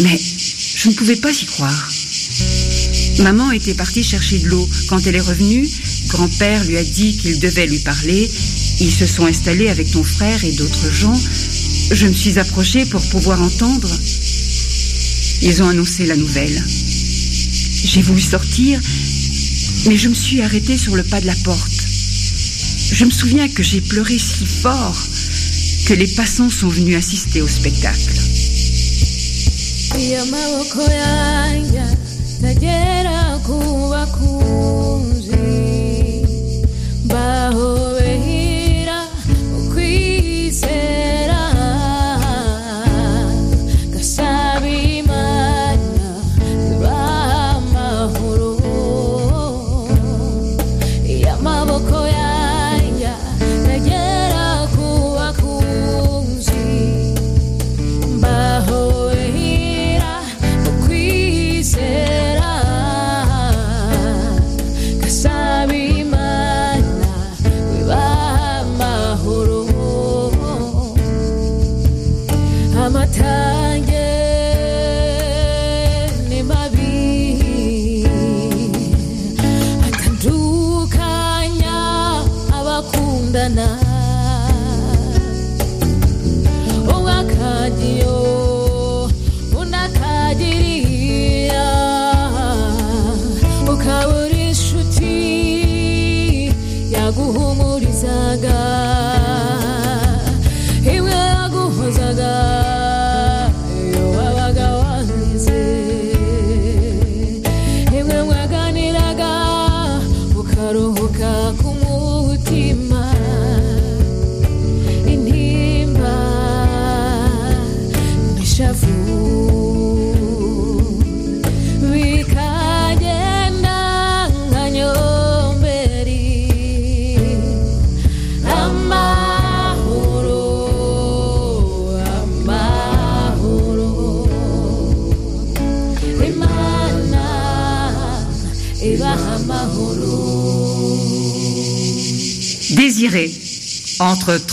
Mais 0.01 0.19
je 0.83 0.89
ne 0.89 0.95
pouvais 0.95 1.17
pas 1.17 1.31
y 1.31 1.45
croire. 1.45 1.89
Maman 3.19 3.53
était 3.53 3.75
partie 3.75 4.03
chercher 4.03 4.39
de 4.39 4.49
l'eau. 4.49 4.67
Quand 4.89 5.07
elle 5.07 5.17
est 5.17 5.21
revenue, 5.21 5.69
grand-père 6.07 6.65
lui 6.65 6.79
a 6.79 6.85
dit 6.85 7.19
qu'il 7.19 7.39
devait 7.39 7.67
lui 7.67 7.81
parler. 7.81 8.31
Ils 8.81 8.91
se 8.91 9.07
sont 9.07 9.27
installés 9.27 9.69
avec 9.69 9.91
ton 9.91 10.03
frère 10.03 10.43
et 10.43 10.53
d'autres 10.53 10.91
gens. 10.91 11.21
Je 11.93 12.07
me 12.07 12.15
suis 12.15 12.39
approchée 12.39 12.87
pour 12.87 13.07
pouvoir 13.11 13.43
entendre. 13.43 13.91
Ils 15.43 15.63
ont 15.63 15.69
annoncé 15.69 16.07
la 16.07 16.17
nouvelle. 16.17 16.65
J'ai 17.85 18.01
voulu 18.01 18.23
sortir, 18.23 18.81
mais 19.87 19.99
je 19.99 20.09
me 20.09 20.15
suis 20.15 20.41
arrêtée 20.41 20.79
sur 20.79 20.97
le 20.97 21.03
pas 21.03 21.21
de 21.21 21.27
la 21.27 21.37
porte. 21.45 21.85
Je 22.93 23.05
me 23.05 23.11
souviens 23.11 23.49
que 23.49 23.63
j'ai 23.63 23.83
pleuré 23.83 24.17
si 24.19 24.47
fort 24.47 25.07
que 25.85 25.93
les 25.93 26.09
passants 26.09 26.49
sont 26.49 26.69
venus 26.69 26.97
assister 26.97 27.43
au 27.43 27.49
spectacle. 27.49 28.30
bagera 32.43 33.19
ku 33.47 33.57
bakunzi 33.93 35.47
bahobe 37.11 38.10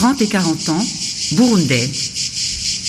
30 0.08 0.22
et 0.22 0.28
40 0.28 0.70
ans, 0.70 0.86
burundais. 1.34 1.92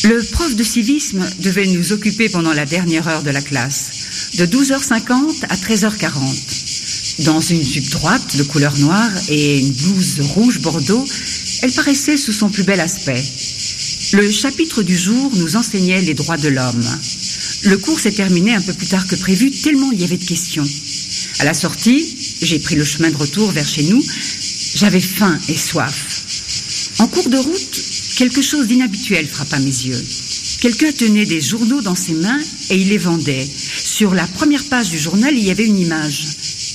Le 0.05 0.23
prof 0.31 0.55
de 0.55 0.63
civisme 0.63 1.29
devait 1.41 1.67
nous 1.67 1.93
occuper 1.93 2.29
pendant 2.29 2.53
la 2.53 2.65
dernière 2.65 3.09
heure 3.09 3.25
de 3.25 3.31
la 3.31 3.43
classe, 3.43 3.91
de 4.37 4.47
12h50 4.47 5.47
à 5.49 5.57
13h40. 5.57 7.25
Dans 7.25 7.41
une 7.41 7.65
jupe 7.65 7.91
droite 7.91 8.37
de 8.37 8.45
couleur 8.45 8.79
noire 8.79 9.11
et 9.29 9.59
une 9.59 9.73
blouse 9.73 10.21
rouge 10.21 10.61
bordeaux, 10.61 11.05
elle 11.63 11.73
paraissait 11.73 12.17
sous 12.17 12.33
son 12.33 12.51
plus 12.51 12.63
bel 12.63 12.79
aspect. 12.79 13.25
Le 14.13 14.31
chapitre 14.31 14.85
du 14.85 14.97
jour 14.97 15.33
nous 15.39 15.57
enseignait 15.57 16.03
les 16.03 16.15
droits 16.15 16.37
de 16.37 16.51
l'homme. 16.51 16.87
Le 17.65 17.79
cours 17.79 17.99
s'est 17.99 18.13
terminé 18.13 18.55
un 18.55 18.63
peu 18.63 18.75
plus 18.75 18.87
tard 18.87 19.09
que 19.09 19.17
prévu, 19.17 19.51
tellement 19.51 19.91
il 19.91 20.01
y 20.01 20.05
avait 20.05 20.19
de 20.19 20.25
questions. 20.25 20.69
À 21.41 21.45
la 21.45 21.55
sortie, 21.55 22.17
j'ai 22.43 22.61
pris 22.61 22.77
le 22.77 22.85
chemin 22.85 23.11
de 23.11 23.17
retour 23.17 23.51
vers 23.51 23.67
chez 23.67 23.83
nous. 23.83 24.05
J'avais 24.77 25.01
faim 25.01 25.37
et 25.49 25.57
soif. 25.57 26.08
En 26.99 27.07
cours 27.07 27.29
de 27.29 27.37
route, 27.37 27.81
quelque 28.17 28.43
chose 28.43 28.67
d'inhabituel 28.67 29.29
frappa 29.29 29.59
mes 29.61 29.67
yeux. 29.67 30.05
Quelqu'un 30.61 30.91
tenait 30.91 31.27
des 31.27 31.41
journaux 31.41 31.81
dans 31.81 31.95
ses 31.95 32.15
mains 32.15 32.41
et 32.71 32.77
il 32.77 32.89
les 32.89 32.99
vendait. 32.99 33.49
sur 33.85 34.15
la 34.15 34.27
première 34.27 34.65
page 34.65 34.91
du 34.91 34.99
journal, 34.99 35.33
il 35.37 35.45
y 35.45 35.51
avait 35.51 35.67
une 35.67 35.79
image. 35.79 36.27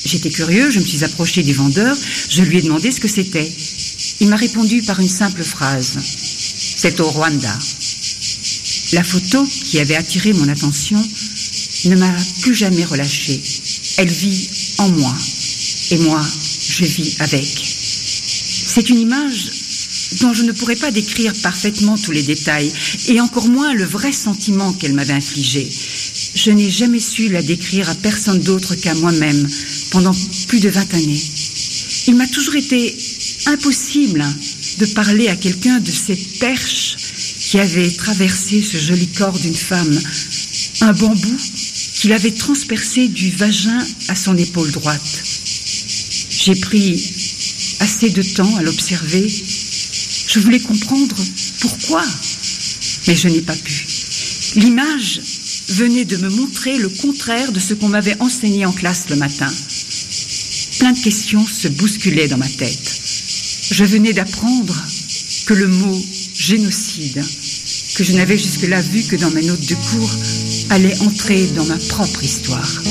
J'étais 0.06 0.30
curieux, 0.30 0.70
je 0.70 0.80
me 0.80 0.86
suis 0.86 1.04
approché 1.04 1.44
du 1.44 1.54
vendeur, 1.54 1.98
je 2.30 2.42
lui 2.44 2.60
ai 2.60 2.62
demandé 2.62 2.92
ce 2.92 3.02
que 3.02 3.08
c'était. 3.08 3.52
Il 4.22 4.30
m'a 4.30 4.38
répondu 4.38 4.82
par 4.84 5.00
une 5.00 5.10
simple 5.10 5.44
phrase. 5.44 5.98
C'est 6.78 7.00
au 7.02 7.10
Rwanda. 7.10 7.60
La 8.94 9.04
photo 9.04 9.46
qui 9.46 9.80
avait 9.80 9.96
attiré 9.96 10.32
mon 10.34 10.48
attention 10.48 11.02
ne 11.86 11.96
m'a 11.96 12.16
plus 12.42 12.56
jamais 12.56 12.86
relâché. 12.86 13.42
Elle 13.98 14.10
vit 14.10 14.50
en 14.78 14.90
moi 14.90 15.16
et 15.92 15.98
moi, 15.98 16.26
je 16.70 16.86
vis 16.86 17.16
avec. 17.20 17.48
C'est 18.66 18.90
une 18.90 19.00
image 19.00 19.63
dont 20.22 20.34
je 20.34 20.44
ne 20.44 20.52
pourrais 20.52 20.76
pas 20.76 20.92
décrire 20.92 21.34
parfaitement 21.42 21.98
tous 21.98 22.12
les 22.12 22.24
détails 22.24 22.72
et 23.08 23.20
encore 23.20 23.48
moins 23.48 23.74
le 23.74 23.86
vrai 23.86 24.12
sentiment 24.12 24.74
qu'elle 24.74 24.94
m'avait 24.94 25.14
infligé. 25.14 25.68
Je 26.36 26.52
n'ai 26.52 26.70
jamais 26.70 27.00
su 27.00 27.30
la 27.30 27.42
décrire 27.42 27.90
à 27.90 27.96
personne 27.96 28.40
d'autre 28.40 28.76
qu'à 28.76 28.94
moi-même 28.96 29.48
pendant 29.92 30.16
plus 30.48 30.60
de 30.60 30.70
20 30.70 30.94
années. 30.94 31.22
Il 32.08 32.16
m'a 32.16 32.28
toujours 32.28 32.56
été 32.56 32.96
impossible 33.46 34.26
de 34.80 34.86
parler 34.88 35.28
à 35.28 35.36
quelqu'un 35.36 35.80
de 35.80 35.92
cette 35.92 36.40
perche 36.40 36.96
qui 37.40 37.60
avait 37.60 37.92
traversé 37.92 38.62
ce 38.62 38.78
joli 38.78 39.08
corps 39.08 39.38
d'une 39.38 39.56
femme, 39.56 40.00
un 40.82 40.94
bambou 40.94 41.38
qu'il 41.96 42.12
avait 42.12 42.32
transpercé 42.32 43.08
du 43.08 43.30
vagin 43.32 43.86
à 44.08 44.16
son 44.16 44.36
épaule 44.38 44.72
droite. 44.72 45.24
J'ai 46.30 46.56
pris 46.56 47.02
assez 47.80 48.10
de 48.10 48.22
temps 48.22 48.56
à 48.58 48.64
l'observer. 48.64 49.28
Je 50.34 50.40
voulais 50.40 50.60
comprendre 50.60 51.16
pourquoi, 51.60 52.04
mais 53.06 53.16
je 53.16 53.28
n'ai 53.28 53.42
pas 53.42 53.56
pu. 53.56 53.86
L'image 54.56 55.22
venait 55.70 56.06
de 56.06 56.18
me 56.18 56.30
montrer 56.30 56.80
le 56.80 56.90
contraire 56.90 57.52
de 57.52 57.60
ce 57.60 57.76
qu'on 57.76 57.90
m'avait 57.90 58.20
enseigné 58.20 58.66
en 58.66 58.72
classe 58.72 59.10
le 59.12 59.16
matin. 59.16 59.54
Plein 60.80 60.94
de 60.94 61.00
questions 61.00 61.46
se 61.46 61.68
bousculaient 61.68 62.30
dans 62.30 62.40
ma 62.40 62.50
tête. 62.50 63.00
Je 63.70 63.84
venais 63.84 64.12
d'apprendre 64.12 64.76
que 65.46 65.54
le 65.54 65.68
mot 65.68 66.06
génocide, 66.34 67.24
que 67.94 68.04
je 68.04 68.14
n'avais 68.14 68.36
jusque-là 68.36 68.82
vu 68.82 69.04
que 69.04 69.18
dans 69.18 69.30
mes 69.30 69.44
notes 69.44 69.68
de 69.68 69.76
cours, 69.76 70.16
allait 70.72 71.00
entrer 71.02 71.46
dans 71.56 71.66
ma 71.66 71.78
propre 71.78 72.24
histoire. 72.24 72.82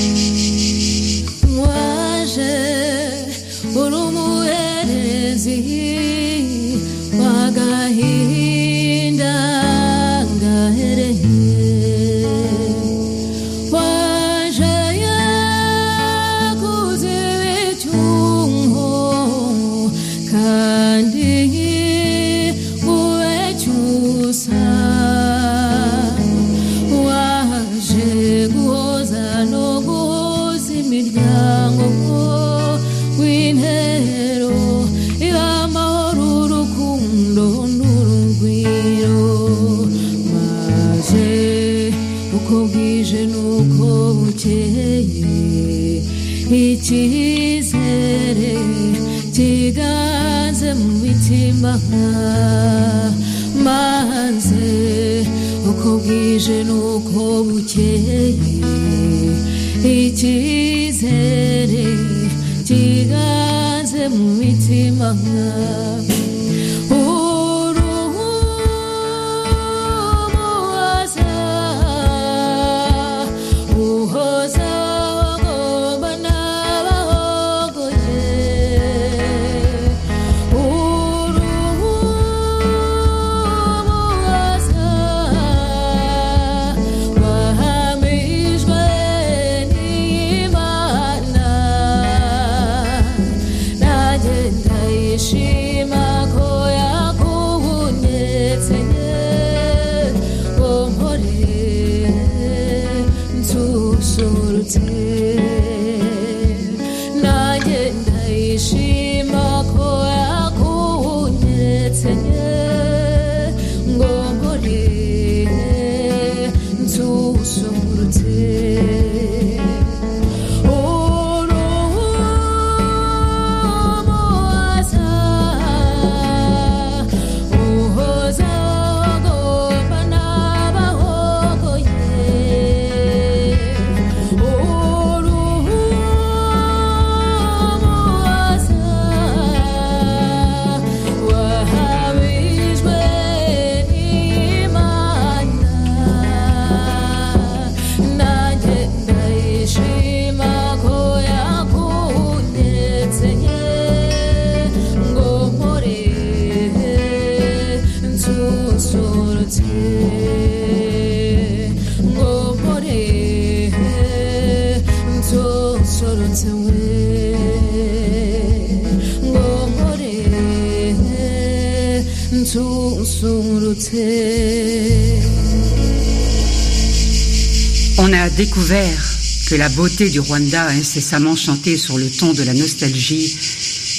Que 178.46 179.54
la 179.54 179.68
beauté 179.68 180.08
du 180.10 180.18
Rwanda, 180.18 180.66
incessamment 180.70 181.36
chantée 181.36 181.76
sur 181.76 181.96
le 181.98 182.10
ton 182.10 182.32
de 182.32 182.42
la 182.42 182.54
nostalgie, 182.54 183.36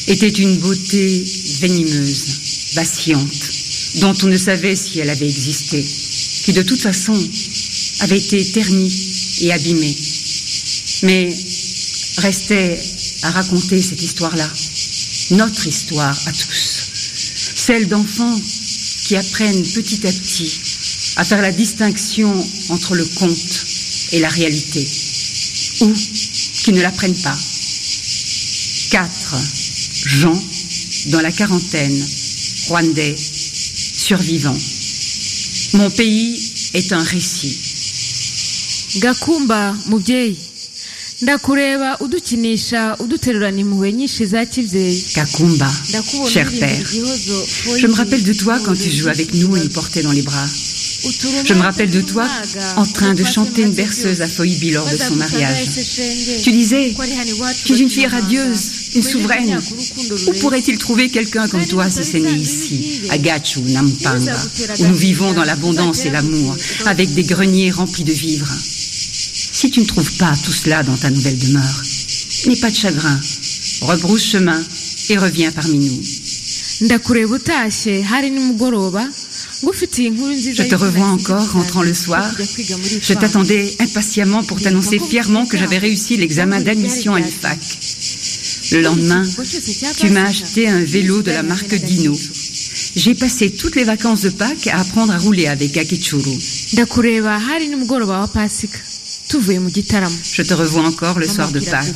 était 0.08 0.27
une 0.27 0.58
beauté 0.58 1.23
venimeuse, 1.62 2.73
vacillante, 2.73 3.51
dont 4.01 4.13
on 4.23 4.27
ne 4.27 4.38
savait 4.38 4.75
si 4.75 4.99
elle 4.99 5.10
avait 5.10 5.29
existé, 5.29 5.86
qui 6.43 6.51
de 6.51 6.62
toute 6.62 6.82
façon 6.82 7.17
avait 8.01 8.17
été 8.17 8.43
ternie 8.51 8.91
et 9.41 9.53
abîmée. 9.53 9.95
Mais 11.03 11.34
restait 12.17 12.77
à 13.21 13.32
raconter 13.32 13.82
cette 13.82 14.01
histoire-là, 14.01 14.49
notre 15.32 15.67
histoire 15.67 16.19
à 16.25 16.32
tous, 16.34 16.89
celle 17.56 17.88
d'enfants 17.88 18.41
qui 19.06 19.15
apprennent 19.15 19.63
petit 19.63 20.06
à 20.06 20.12
petit 20.12 20.60
à 21.15 21.23
faire 21.23 21.41
la 21.41 21.51
distinction 21.51 22.34
entre 22.69 22.95
le 22.95 23.06
conte 23.06 23.72
et 24.13 24.19
la 24.19 24.30
réalité, 24.30 24.88
ou 25.82 25.91
qui 26.63 26.71
ne 26.71 26.82
l'apprennent 26.82 27.21
pas. 27.21 27.38
Quatre 28.91 29.36
gens 30.06 30.41
dans 31.08 31.21
la 31.21 31.32
quarantaine, 31.32 31.99
rwandais, 32.69 33.15
survivants. 33.17 34.58
Mon 35.73 35.89
pays 35.89 36.39
est 36.73 36.93
un 36.93 37.04
récit. 37.04 37.58
gakumba 38.99 39.76
mubyeyi 39.89 40.38
ndakureba 41.21 41.97
udukinisha 42.06 42.95
uduterurana 43.04 43.60
impuhwe 43.63 43.93
nyinshi 43.93 44.26
za 44.26 44.45
kibyeyi 44.45 45.02
Kakumba, 45.15 45.69
ndakubona 45.89 46.30
cher 46.30 46.47
père, 46.60 46.88
je 47.82 47.88
me 47.88 47.93
rappelle 47.95 48.23
de 48.23 48.34
toi 48.34 48.60
quand 48.63 48.76
tu 48.76 48.91
jouais 48.91 49.12
avec 49.12 49.34
nous 49.34 49.58
et 49.58 49.63
nous 49.63 49.69
portais 49.69 50.04
dans 50.04 50.12
les 50.12 50.21
bras. 50.21 50.47
Je 51.46 51.54
me 51.54 51.62
rappelle 51.62 51.89
de 51.89 52.02
toi 52.02 52.28
en 52.78 52.86
train 52.86 53.13
de 53.13 53.24
chanter 53.24 53.63
une 53.63 53.74
berceuse 53.74 54.22
à 54.22 54.28
Phoebe 54.28 54.72
lors 54.72 54.89
de 54.89 54.96
son 54.96 55.16
mariage. 55.16 55.68
Tu 56.44 56.52
disais, 56.52 56.96
tu 57.66 57.74
es 57.74 57.78
une 57.78 57.89
fille 57.89 58.08
radieuse, 58.08 58.72
une 58.96 59.04
souveraine. 59.04 59.60
Où 60.28 60.32
pourrait-il 60.39 60.78
trouver 60.78 61.10
quelqu'un 61.10 61.48
comme 61.48 61.66
toi 61.66 61.89
si 61.89 62.04
c'est 62.04 62.20
né 62.20 62.32
ici, 62.32 63.02
à 63.10 63.18
Gachu, 63.18 63.62
Nampanga, 63.62 64.38
où 64.80 64.88
nous 64.88 64.96
vivons 64.96 65.34
dans 65.34 65.44
l'abondance 65.44 66.06
et 66.06 66.10
l'amour, 66.10 66.56
avec 66.86 67.13
des 67.13 67.24
greniers 67.24 67.72
remplis 67.72 68.04
de 68.04 68.13
vivres? 68.13 68.52
Si 69.52 69.70
tu 69.72 69.82
ne 69.82 69.86
trouves 69.86 70.13
pas 70.18 70.34
tout 70.44 70.54
cela 70.54 70.84
dans 70.84 70.98
ta 70.98 71.10
nouvelle 71.10 71.38
demeure, 71.38 71.84
n'aie 72.48 72.56
pas 72.56 72.70
de 72.70 72.76
chagrin. 72.76 73.20
Rebrousse 73.82 74.24
chemin 74.24 74.62
et 75.10 75.18
reviens 75.18 75.52
parmi 75.52 75.80
nous. 75.80 76.02
Je 79.63 80.63
te 80.63 80.76
revois 80.76 81.08
encore 81.08 81.52
rentrant 81.52 81.84
le 81.84 81.93
soir. 81.93 82.30
Je 83.02 83.13
t'attendais 83.13 83.76
impatiemment 83.80 84.43
pour 84.43 84.62
t'annoncer 84.62 84.99
fièrement 84.99 85.45
que 85.45 85.58
j'avais 85.58 85.78
réussi 85.78 86.17
l'examen 86.17 86.62
d'admission 86.62 87.15
à 87.15 87.19
l'IFAC. 87.19 87.60
Le 88.71 88.82
lendemain, 88.82 89.23
tu 89.97 90.10
m'as 90.10 90.28
acheté 90.28 90.67
un 90.67 90.84
vélo 90.84 91.21
de 91.21 91.32
la 91.32 91.43
marque 91.43 91.76
Dino. 91.76 92.17
J'ai 92.95 93.15
passé 93.15 93.52
toutes 93.52 93.76
les 93.76 93.84
vacances 93.84 94.21
de 94.21 94.30
Pâques 94.30 94.67
à 94.67 94.80
apprendre 94.80 95.13
à 95.13 95.17
rouler 95.17 95.47
avec 95.47 95.78
Akichuru. 95.78 96.38
Je 100.34 100.41
te 100.41 100.54
revois 100.54 100.84
encore 100.84 101.19
le 101.19 101.28
soir 101.28 101.52
de 101.52 101.60
Pâques. 101.60 101.93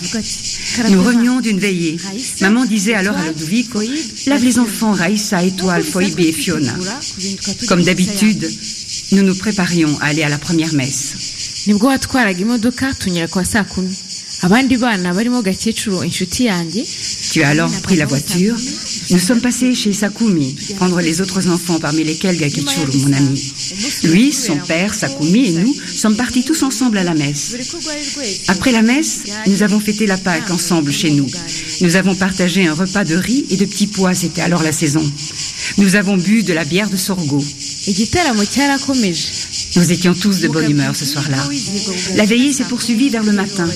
Nous 0.90 1.04
revenions 1.04 1.40
d'une 1.40 1.60
veillée. 1.60 1.98
Maman 2.42 2.66
disait 2.66 2.94
alors 2.94 3.18
à 3.18 3.26
Ludovico, 3.28 3.82
lave 4.28 4.44
les 4.44 4.60
enfants, 4.60 4.92
Raïssa, 4.94 5.44
Étoile, 5.44 5.84
Phoebe 5.84 6.20
et 6.20 6.32
Fiona. 6.32 6.74
Comme 7.68 7.84
d'habitude, 7.84 8.50
nous 9.12 9.24
nous 9.24 9.36
préparions 9.36 9.98
à 10.02 10.08
aller 10.08 10.24
à 10.24 10.30
la 10.30 10.38
première 10.38 10.74
messe. 10.74 11.66
Tu 17.32 17.44
as 17.44 17.50
alors 17.50 17.72
pris 17.82 17.96
la 17.96 18.06
voiture? 18.06 18.56
Nous 19.10 19.20
sommes 19.20 19.42
passés 19.42 19.74
chez 19.74 19.94
Sakumi, 19.94 20.56
prendre 20.76 21.00
les 21.02 21.22
autres 21.22 21.48
enfants, 21.48 21.80
parmi 21.80 22.04
lesquels 22.04 22.38
Gakichuru, 22.38 22.98
mon 23.00 23.14
ami. 23.14 23.54
Lui, 24.04 24.34
son 24.34 24.58
père, 24.58 24.94
Sakumi 24.94 25.48
et 25.48 25.52
nous 25.54 25.76
sommes 25.96 26.16
partis 26.16 26.44
tous 26.44 26.64
ensemble 26.64 26.98
à 26.98 27.04
la 27.04 27.14
messe. 27.14 27.56
Après 28.48 28.72
la 28.72 28.82
messe, 28.82 29.24
nous 29.48 29.64
avons 29.64 29.80
fêté 29.80 30.06
la 30.06 30.18
Pâque 30.18 30.52
ensemble 30.52 30.92
chez 30.92 31.12
nous. 31.12 31.28
Nous 31.82 31.96
avons 31.96 32.16
partagé 32.16 32.68
un 32.68 32.74
repas 32.74 33.04
de 33.06 33.16
riz 33.16 33.46
et 33.50 33.58
de 33.58 33.66
petits 33.66 33.88
pois, 33.88 34.14
c'était 34.14 34.42
alors 34.42 34.64
la 34.64 34.72
saison. 34.72 35.04
Nous 35.78 35.96
avons 35.96 36.18
bu 36.18 36.44
de 36.44 36.54
la 36.54 36.66
bière 36.66 36.90
de 36.90 36.98
sorgho. 36.98 37.44
Nous 39.76 39.92
étions 39.92 40.14
tous 40.14 40.40
de 40.40 40.48
bonne 40.48 40.70
humeur 40.72 40.96
ce 40.96 41.06
soir-là. 41.06 41.44
La 42.16 42.26
veillée 42.26 42.52
s'est 42.52 42.64
poursuivie 42.66 43.10
vers 43.10 43.24
le 43.24 43.32
matin. 43.32 43.70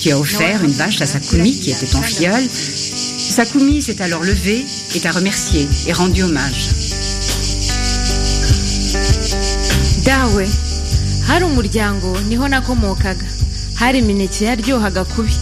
Tu 0.00 0.10
as 0.10 0.18
offert 0.18 0.64
une 0.64 0.72
vache 0.72 1.00
à 1.00 1.06
Sakumi 1.06 1.58
qui 1.58 1.72
était 1.72 1.86
ton 1.86 2.02
filleul. 3.30 3.46
Sakumi 3.46 3.82
s'est 3.82 4.00
alors 4.02 4.22
levé 4.22 4.64
et 4.94 5.00
t'a 5.00 5.12
remercié 5.12 5.66
et 5.86 5.92
rendu 5.92 6.22
hommage. 6.22 6.70
dawe 10.04 10.44
hari 11.28 11.44
umuryango 11.44 12.18
ni 12.28 12.36
ho 12.36 12.48
nakomokaga. 12.48 13.24
Hari 13.78 13.98
imineke 13.98 14.44
yaryohaga 14.44 15.04
kubi. 15.04 15.32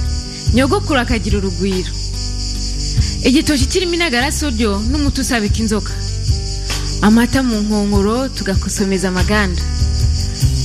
Nyogokuru 0.55 0.99
akagira 1.01 1.39
urugwiro. 1.39 1.91
Igitoki 3.25 3.67
kirimo 3.67 3.95
inagaraso 3.95 4.51
ryo 4.51 4.79
n'umuti 4.91 5.21
usabika 5.21 5.59
inzoka. 5.59 5.93
Amata 7.03 7.43
mu 7.43 7.57
nkongoro 7.61 8.29
tugakosomeza 8.29 9.09
amaganda. 9.09 9.63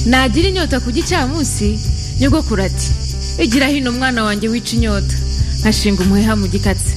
Nagira 0.05 0.49
inyota 0.49 0.79
ku 0.79 0.91
gicamunsi 0.91 1.79
nyogokuru 2.19 2.63
ati 2.63 2.89
igira 3.39 3.67
hino 3.67 3.91
mwana 3.91 4.23
wanjye 4.23 4.47
wica 4.49 4.73
inyota. 4.75 5.15
Nkashinga 5.59 6.03
umuheha 6.03 6.35
mu 6.35 6.47
gikatsi. 6.47 6.93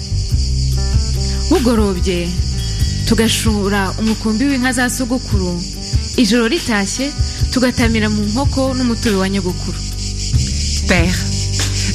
Père, 10.89 11.15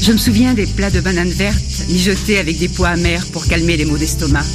je 0.02 0.14
me 0.14 0.18
souviens 0.18 0.54
des 0.54 0.66
plats 0.66 0.90
de 0.90 1.02
bananes 1.02 1.30
vertes 1.30 1.60
mijotés 1.90 2.40
avec 2.40 2.60
des 2.60 2.70
pois 2.70 2.90
amers 2.90 3.26
pour 3.28 3.46
calmer 3.46 3.76
les 3.76 3.84
maux 3.84 3.98
d'estomac. 3.98 4.46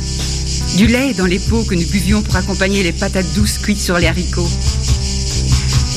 Du 0.78 0.86
lait 0.86 1.12
dans 1.12 1.26
les 1.26 1.40
pots 1.40 1.64
que 1.64 1.74
nous 1.74 1.86
buvions 1.86 2.22
pour 2.22 2.36
accompagner 2.36 2.82
les 2.82 2.92
patates 2.92 3.30
douces 3.34 3.58
cuites 3.58 3.80
sur 3.80 3.98
les 3.98 4.06
haricots. 4.06 4.48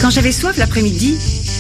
Quand 0.02 0.10
j'avais 0.10 0.34
soif 0.34 0.58
l'après-midi, 0.58 1.16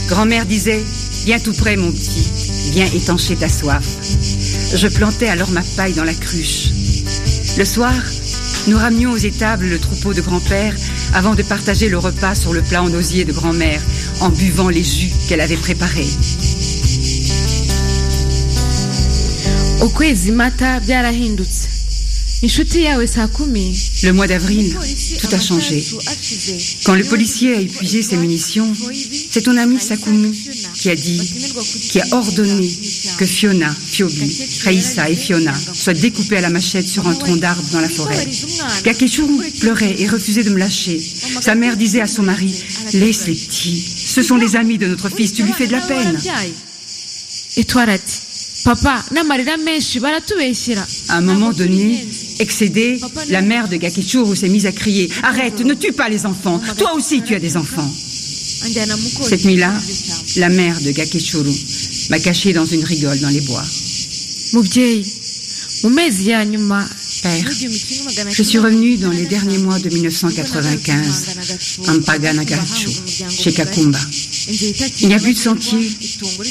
grand-mère 0.10 0.46
disait 0.46 0.84
Viens 1.24 1.40
tout 1.40 1.54
près, 1.54 1.78
mon 1.78 1.92
petit, 1.92 2.72
viens 2.72 2.88
étancher 2.88 3.38
ta 3.38 3.48
soif. 3.48 3.86
Je 4.74 4.88
plantais 4.88 5.28
alors 5.28 5.52
ma 5.52 5.62
paille 5.78 5.94
dans 5.94 6.04
la 6.04 6.14
cruche. 6.14 6.69
Le 7.58 7.66
soir, 7.66 7.94
nous 8.68 8.78
ramenions 8.78 9.12
aux 9.12 9.18
étables 9.18 9.68
le 9.68 9.80
troupeau 9.80 10.14
de 10.14 10.22
grand-père 10.22 10.76
avant 11.14 11.36
de 11.36 11.44
partager 11.44 11.90
le 11.90 11.98
repas 11.98 12.36
sur 12.36 12.54
le 12.54 12.62
plat 12.62 12.84
en 12.84 12.94
osier 12.94 13.26
de 13.26 13.34
grand-mère 13.34 13.82
en 14.22 14.30
buvant 14.30 14.70
les 14.70 14.84
jus 14.84 15.12
qu'elle 15.28 15.42
avait 15.42 15.58
préparés. 15.58 16.08
Le 22.42 24.12
mois 24.12 24.28
d'avril, 24.28 24.78
tout 25.20 25.28
a 25.32 25.40
changé. 25.40 25.86
Quand 26.86 26.96
le 26.96 27.04
policier 27.04 27.54
a 27.56 27.60
épuisé 27.60 28.02
ses 28.02 28.16
munitions, 28.16 28.74
c'est 29.30 29.42
ton 29.42 29.58
ami 29.58 29.78
Sakumi 29.80 30.34
qui 30.74 30.90
a 30.90 30.96
dit, 30.96 31.20
qui 31.90 32.00
a 32.00 32.06
ordonné 32.12 32.70
que 33.18 33.26
Fiona, 33.26 33.74
Fiobi, 33.74 34.46
Raissa 34.64 35.10
et 35.10 35.16
Fiona 35.16 35.54
soient 35.54 35.94
découpés 35.94 36.38
à 36.38 36.42
la 36.42 36.50
machette 36.50 36.88
sur 36.88 37.08
un 37.08 37.14
tronc 37.14 37.38
d'arbre 37.38 37.64
dans 37.72 37.82
la 37.82 37.90
forêt. 37.90 38.28
Gakechuru 38.84 39.38
pleurait 39.60 39.96
et 40.00 40.08
refusait 40.08 40.44
de 40.44 40.50
me 40.50 40.58
lâcher. 40.58 41.00
Sa 41.42 41.56
mère 41.56 41.78
disait 41.78 42.02
à 42.02 42.08
son 42.08 42.24
mari, 42.24 42.54
laisse 42.94 43.28
les 43.28 43.36
petits, 43.36 43.82
ce 43.82 44.22
sont 44.22 44.36
les 44.38 44.56
amis 44.56 44.78
de 44.78 44.88
notre 44.88 45.10
fils, 45.10 45.34
tu 45.34 45.44
lui 45.44 45.54
fais 45.54 45.68
de 45.68 45.74
la 45.74 45.82
peine. 45.82 46.18
itwara 47.58 47.94
ati 47.94 48.20
papa 48.64 49.04
n'amarira 49.12 49.58
menshi 49.58 50.00
baratubeshyera 50.00 50.86
À 51.10 51.18
un 51.18 51.22
moment 51.22 51.52
donné, 51.52 52.06
excédée, 52.40 53.00
la 53.30 53.42
mère 53.42 53.68
de 53.68 53.78
Gakechuru 53.78 54.36
s'est 54.36 54.50
mise 54.50 54.66
à 54.66 54.72
crier, 54.72 55.10
arrête, 55.24 55.60
ne 55.62 55.74
tue 55.74 55.94
pas 55.94 56.10
les 56.10 56.26
enfants, 56.26 56.62
toi 56.78 56.94
aussi 56.94 57.22
tu 57.22 57.36
as 57.36 57.40
des 57.40 57.58
enfants. 57.58 57.90
Cette 59.24 59.46
nuit-là, 59.46 59.74
la 60.38 60.50
mère 60.50 60.80
de 60.82 60.92
Gakechuru 60.92 61.50
m'a 62.10 62.20
caché 62.20 62.54
dans 62.54 62.66
une 62.66 62.84
rigole 62.84 63.20
dans 63.20 63.30
les 63.30 63.42
bois. 63.42 63.64
Père, 67.22 67.52
je 68.30 68.44
suis 68.44 68.60
revenue 68.60 68.98
dans 68.98 69.12
les 69.12 69.26
derniers 69.26 69.58
mois 69.58 69.78
de 69.80 69.90
1995 69.90 71.36
à 71.88 71.94
Mpaganagachu, 71.94 72.90
chez 73.30 73.52
Kakumba. 73.52 74.00
Il 75.02 75.08
n'y 75.08 75.14
a 75.14 75.20
plus 75.20 75.34
de 75.34 75.38
sentier, 75.38 75.92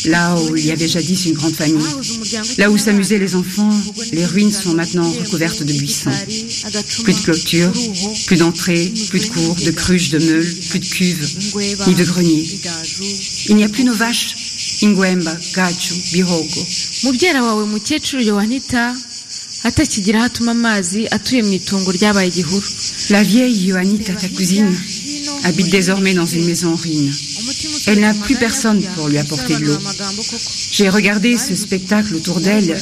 là 0.07 0.37
où 0.37 0.57
il 0.57 0.67
y 0.67 0.71
avait 0.71 0.89
jadis 0.89 1.27
une 1.27 1.35
grande 1.35 1.55
famille. 1.55 1.79
Là 2.59 2.71
où 2.71 2.77
s'amusaient 2.77 3.19
les 3.19 3.35
enfants, 3.35 3.73
les 4.13 4.27
ruines 4.27 4.53
sont 4.53 4.75
maintenant 4.75 5.11
recouvertes 5.11 5.63
de 5.63 5.73
buissons. 5.73 6.11
Plus 7.03 7.15
de 7.15 7.21
clôture, 7.21 7.73
plus 8.27 8.37
d'entrée, 8.37 8.93
plus 9.09 9.21
de 9.21 9.27
cours, 9.27 9.55
de 9.55 9.71
cruches, 9.71 10.11
de 10.11 10.19
meules, 10.19 10.55
plus 10.69 10.81
de 10.81 10.87
cuves, 10.87 11.29
ni 11.87 11.95
de 11.95 12.05
greniers. 12.05 12.61
Il 13.49 13.57
n'y 13.57 13.65
a 13.65 13.69
plus 13.69 13.85
nos 13.85 13.95
vaches, 13.95 14.37
Ingwemba, 14.85 15.33
Gachu, 15.55 15.95
Bihogo. 16.13 16.61
mubyara 17.03 17.43
wawe 17.47 17.65
mukecuru 17.73 18.23
yohanita 18.23 18.83
atakigira 19.69 20.19
aho 20.19 20.27
atuma 20.27 20.51
amazi 20.59 21.01
atuye 21.17 21.43
mu 21.43 21.53
itongo 21.59 21.91
ryabaye 21.99 22.29
igihuru 22.31 22.67
La 23.11 23.23
vieille 23.25 23.67
Yohanita, 23.69 24.13
ta 24.15 24.29
cousine, 24.29 24.71
habite 25.45 25.71
désormais 25.71 26.13
dans 26.13 26.27
une 26.27 26.45
maison 26.45 26.73
en 26.75 26.77
ruine. 26.77 27.11
Elle 27.87 28.01
n'a 28.01 28.13
plus 28.13 28.37
personne 28.37 28.83
pour 28.95 29.09
lui 29.09 29.17
apporter 29.17 29.55
de 29.57 29.65
l'eau. 29.65 29.79
J'ai 30.73 30.91
regardé 30.91 31.39
ce 31.39 31.55
spectacle 31.55 32.15
autour 32.17 32.39
d'elle 32.41 32.77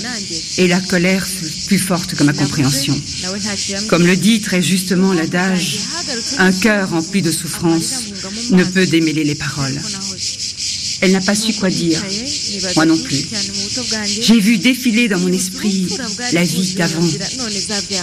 et 0.58 0.66
la 0.66 0.80
colère 0.80 1.24
fut 1.24 1.66
plus 1.68 1.78
forte 1.78 2.14
que 2.16 2.24
ma 2.24 2.32
compréhension. 2.32 3.00
Comme 3.88 4.04
le 4.04 4.16
dit 4.16 4.40
très 4.40 4.62
justement 4.62 5.12
l'adage, 5.12 5.78
un 6.38 6.50
cœur 6.52 6.90
rempli 6.90 7.22
de 7.22 7.30
souffrance 7.30 8.06
ne 8.50 8.64
peut 8.64 8.86
démêler 8.86 9.22
les 9.22 9.36
paroles. 9.36 9.80
Elle 11.00 11.12
n'a 11.12 11.20
pas 11.20 11.34
su 11.34 11.52
quoi 11.54 11.70
dire. 11.70 12.02
Moi 12.74 12.86
non 12.86 12.96
plus. 12.98 13.26
J'ai 14.20 14.40
vu 14.40 14.58
défiler 14.58 15.08
dans 15.08 15.18
mon 15.18 15.32
esprit 15.32 15.88
la 16.32 16.44
vie 16.44 16.74
d'avant 16.74 17.06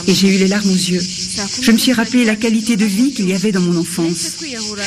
et 0.07 0.13
j'ai 0.13 0.35
eu 0.35 0.37
les 0.37 0.47
larmes 0.47 0.69
aux 0.69 0.73
yeux. 0.73 1.01
Je 1.61 1.71
me 1.71 1.77
suis 1.77 1.93
rappelé 1.93 2.25
la 2.25 2.35
qualité 2.35 2.77
de 2.77 2.85
vie 2.85 3.11
qu'il 3.13 3.27
y 3.29 3.33
avait 3.33 3.51
dans 3.51 3.61
mon 3.61 3.77
enfance, 3.77 4.33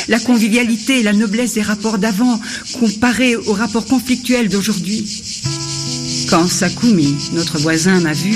la 0.09 0.21
convivialité 0.21 1.01
et 1.01 1.03
la 1.03 1.13
noblesse 1.13 1.55
des 1.55 1.63
rapports 1.63 1.99
d'avant 1.99 2.41
comparés 2.79 3.37
aux 3.37 3.53
rapports 3.53 3.87
conflictuels 3.87 4.49
d'aujourd'hui. 4.49 5.05
Quand 6.29 6.49
Sakumi, 6.49 7.15
notre 7.33 7.59
voisin, 7.59 8.01
m'a 8.01 8.13
vu 8.13 8.35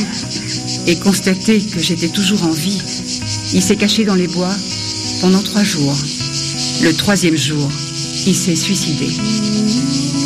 et 0.86 0.96
constaté 0.96 1.60
que 1.60 1.80
j'étais 1.80 2.08
toujours 2.08 2.42
en 2.44 2.52
vie, 2.52 2.78
il 3.52 3.62
s'est 3.62 3.76
caché 3.76 4.04
dans 4.04 4.14
les 4.14 4.28
bois 4.28 4.54
pendant 5.20 5.42
trois 5.42 5.64
jours. 5.64 5.96
Le 6.82 6.92
troisième 6.94 7.36
jour, 7.36 7.70
il 8.26 8.34
s'est 8.34 8.54
suicidé. 8.54 10.19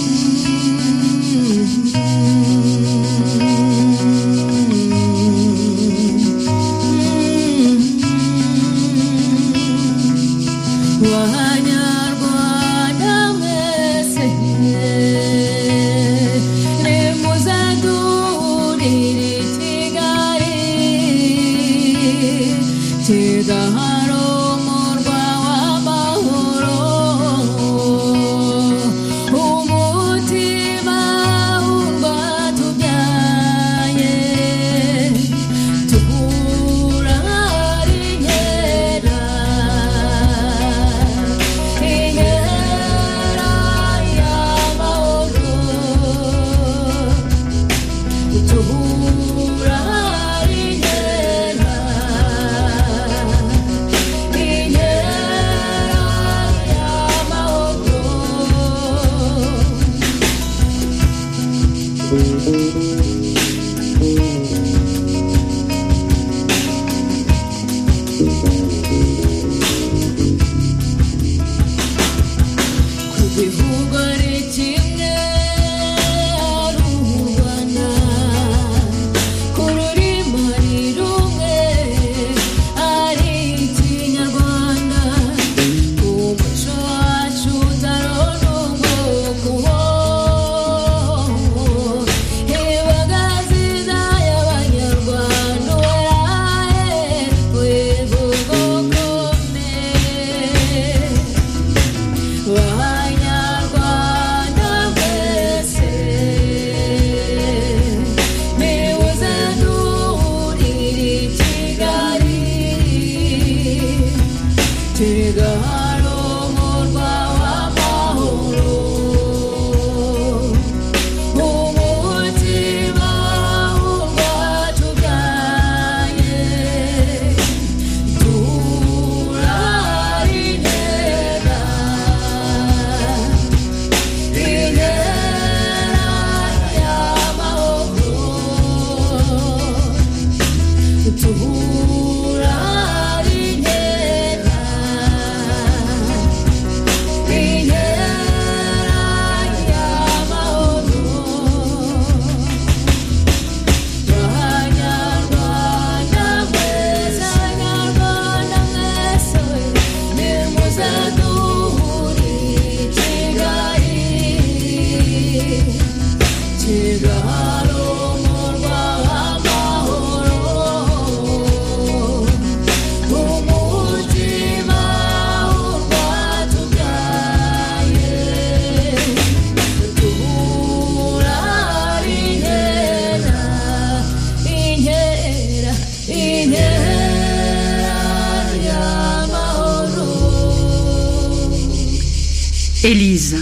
Élise, 192.85 193.37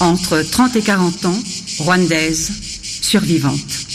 entre 0.00 0.42
30 0.42 0.76
et 0.76 0.82
40 0.82 1.24
ans, 1.24 1.42
rwandaise, 1.78 2.50
survivante. 3.00 3.86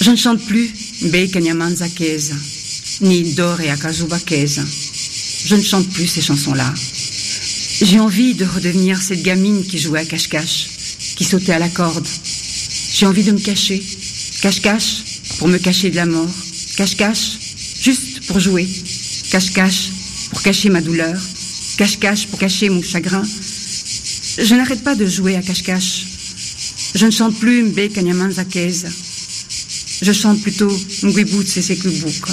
Je 0.00 0.12
ne 0.12 0.16
chante 0.16 0.44
plus 0.46 0.70
Mbe 1.02 1.28
Kanyamanza 1.32 1.88
Keza, 1.88 2.36
ni 3.00 3.34
Dor 3.34 3.60
et 3.62 3.70
Akazuba. 3.70 4.16
Je 4.28 5.56
ne 5.56 5.60
chante 5.60 5.88
plus 5.88 6.06
ces 6.06 6.20
chansons-là. 6.20 6.72
J'ai 7.82 7.98
envie 7.98 8.34
de 8.34 8.44
redevenir 8.44 9.02
cette 9.02 9.24
gamine 9.24 9.64
qui 9.64 9.78
jouait 9.78 10.02
à 10.02 10.04
cache-cache, 10.04 10.68
qui 11.16 11.24
sautait 11.24 11.54
à 11.54 11.58
la 11.58 11.68
corde. 11.68 12.06
J'ai 12.94 13.06
envie 13.06 13.24
de 13.24 13.32
me 13.32 13.40
cacher. 13.40 13.82
Cache-cache 14.40 15.02
pour 15.40 15.48
me 15.48 15.58
cacher 15.58 15.90
de 15.90 15.96
la 15.96 16.06
mort. 16.06 16.30
Cache-cache 16.76 17.38
juste 17.80 18.24
pour 18.28 18.38
jouer. 18.38 18.68
Cache-cache 19.32 19.88
pour 20.30 20.42
cacher 20.42 20.70
ma 20.70 20.80
douleur. 20.80 21.20
Cache-cache 21.76 22.28
pour 22.28 22.38
cacher 22.38 22.68
mon 22.68 22.80
chagrin. 22.82 23.24
Je 24.38 24.54
n'arrête 24.54 24.82
pas 24.82 24.94
de 24.94 25.06
jouer 25.06 25.36
à 25.36 25.42
cache-cache. 25.42 26.06
Je 26.94 27.06
ne 27.06 27.10
chante 27.10 27.38
plus 27.38 27.62
Mbe 27.62 27.92
Kanyamanza 27.92 28.44
Keza. 28.44 28.88
Je 30.02 30.12
chante 30.12 30.42
plutôt 30.42 30.70
Ngwibut 31.02 31.46
Seseklubuka. 31.46 32.32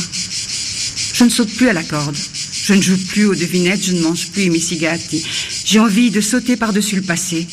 Je 1.14 1.24
ne 1.24 1.30
saute 1.30 1.54
plus 1.54 1.70
à 1.70 1.74
la 1.74 1.84
corde. 1.84 2.18
Je 2.64 2.74
ne 2.74 2.82
joue 2.82 2.98
plus 2.98 3.26
aux 3.26 3.36
devinettes, 3.36 3.86
je 3.86 3.94
ne 3.94 4.02
mange 4.02 4.28
plus 4.28 4.50
Misigati. 4.50 5.24
J'ai 5.66 5.80
envie 5.80 6.10
de 6.10 6.22
sauter 6.22 6.58
par-dessus 6.58 6.96
le 6.96 7.02
passé. 7.02 7.48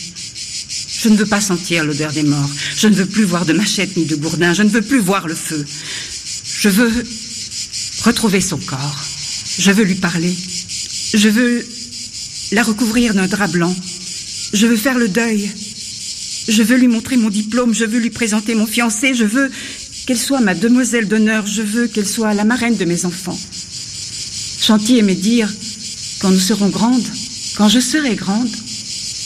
Je 1.02 1.08
ne 1.08 1.16
veux 1.16 1.26
pas 1.26 1.40
sentir 1.40 1.84
l'odeur 1.84 2.12
des 2.12 2.22
morts. 2.22 2.50
Je 2.76 2.88
ne 2.88 2.94
veux 2.94 3.06
plus 3.06 3.24
voir 3.24 3.46
de 3.46 3.52
machette 3.52 3.96
ni 3.96 4.04
de 4.04 4.16
gourdin. 4.16 4.54
Je 4.54 4.62
ne 4.62 4.68
veux 4.68 4.82
plus 4.82 4.98
voir 4.98 5.28
le 5.28 5.34
feu. 5.34 5.64
Je 6.60 6.68
veux 6.68 6.92
retrouver 8.04 8.40
son 8.40 8.58
corps. 8.58 9.04
Je 9.58 9.70
veux 9.70 9.84
lui 9.84 9.94
parler. 9.94 10.34
Je 11.14 11.28
veux 11.28 11.66
la 12.52 12.62
recouvrir 12.62 13.14
d'un 13.14 13.26
drap 13.26 13.48
blanc. 13.48 13.74
Je 14.52 14.66
veux 14.66 14.76
faire 14.76 14.98
le 14.98 15.08
deuil. 15.08 15.50
Je 16.48 16.62
veux 16.62 16.76
lui 16.76 16.88
montrer 16.88 17.16
mon 17.16 17.28
diplôme. 17.28 17.74
Je 17.74 17.84
veux 17.84 17.98
lui 17.98 18.10
présenter 18.10 18.54
mon 18.54 18.66
fiancé. 18.66 19.14
Je 19.14 19.24
veux 19.24 19.50
qu'elle 20.06 20.18
soit 20.18 20.40
ma 20.40 20.54
demoiselle 20.54 21.08
d'honneur. 21.08 21.46
Je 21.46 21.62
veux 21.62 21.86
qu'elle 21.86 22.08
soit 22.08 22.34
la 22.34 22.44
marraine 22.44 22.76
de 22.76 22.84
mes 22.84 23.04
enfants. 23.04 23.38
Chanty 24.60 24.98
aimait 24.98 25.14
dire, 25.14 25.52
quand 26.20 26.30
nous 26.30 26.40
serons 26.40 26.68
grandes, 26.68 27.06
quand 27.56 27.68
je 27.68 27.80
serai 27.80 28.14
grande, 28.14 28.48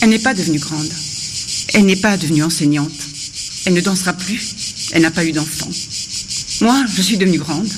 elle 0.00 0.10
n'est 0.10 0.18
pas 0.18 0.34
devenue 0.34 0.58
grande. 0.58 0.90
Elle 1.74 1.86
n'est 1.86 1.96
pas 1.96 2.16
devenue 2.16 2.42
enseignante. 2.42 2.92
Elle 3.64 3.74
ne 3.74 3.80
dansera 3.80 4.12
plus. 4.12 4.90
Elle 4.92 5.02
n'a 5.02 5.10
pas 5.10 5.24
eu 5.24 5.32
d'enfant. 5.32 5.70
Moi, 6.60 6.84
je 6.94 7.02
suis 7.02 7.16
devenue 7.16 7.38
grande. 7.38 7.68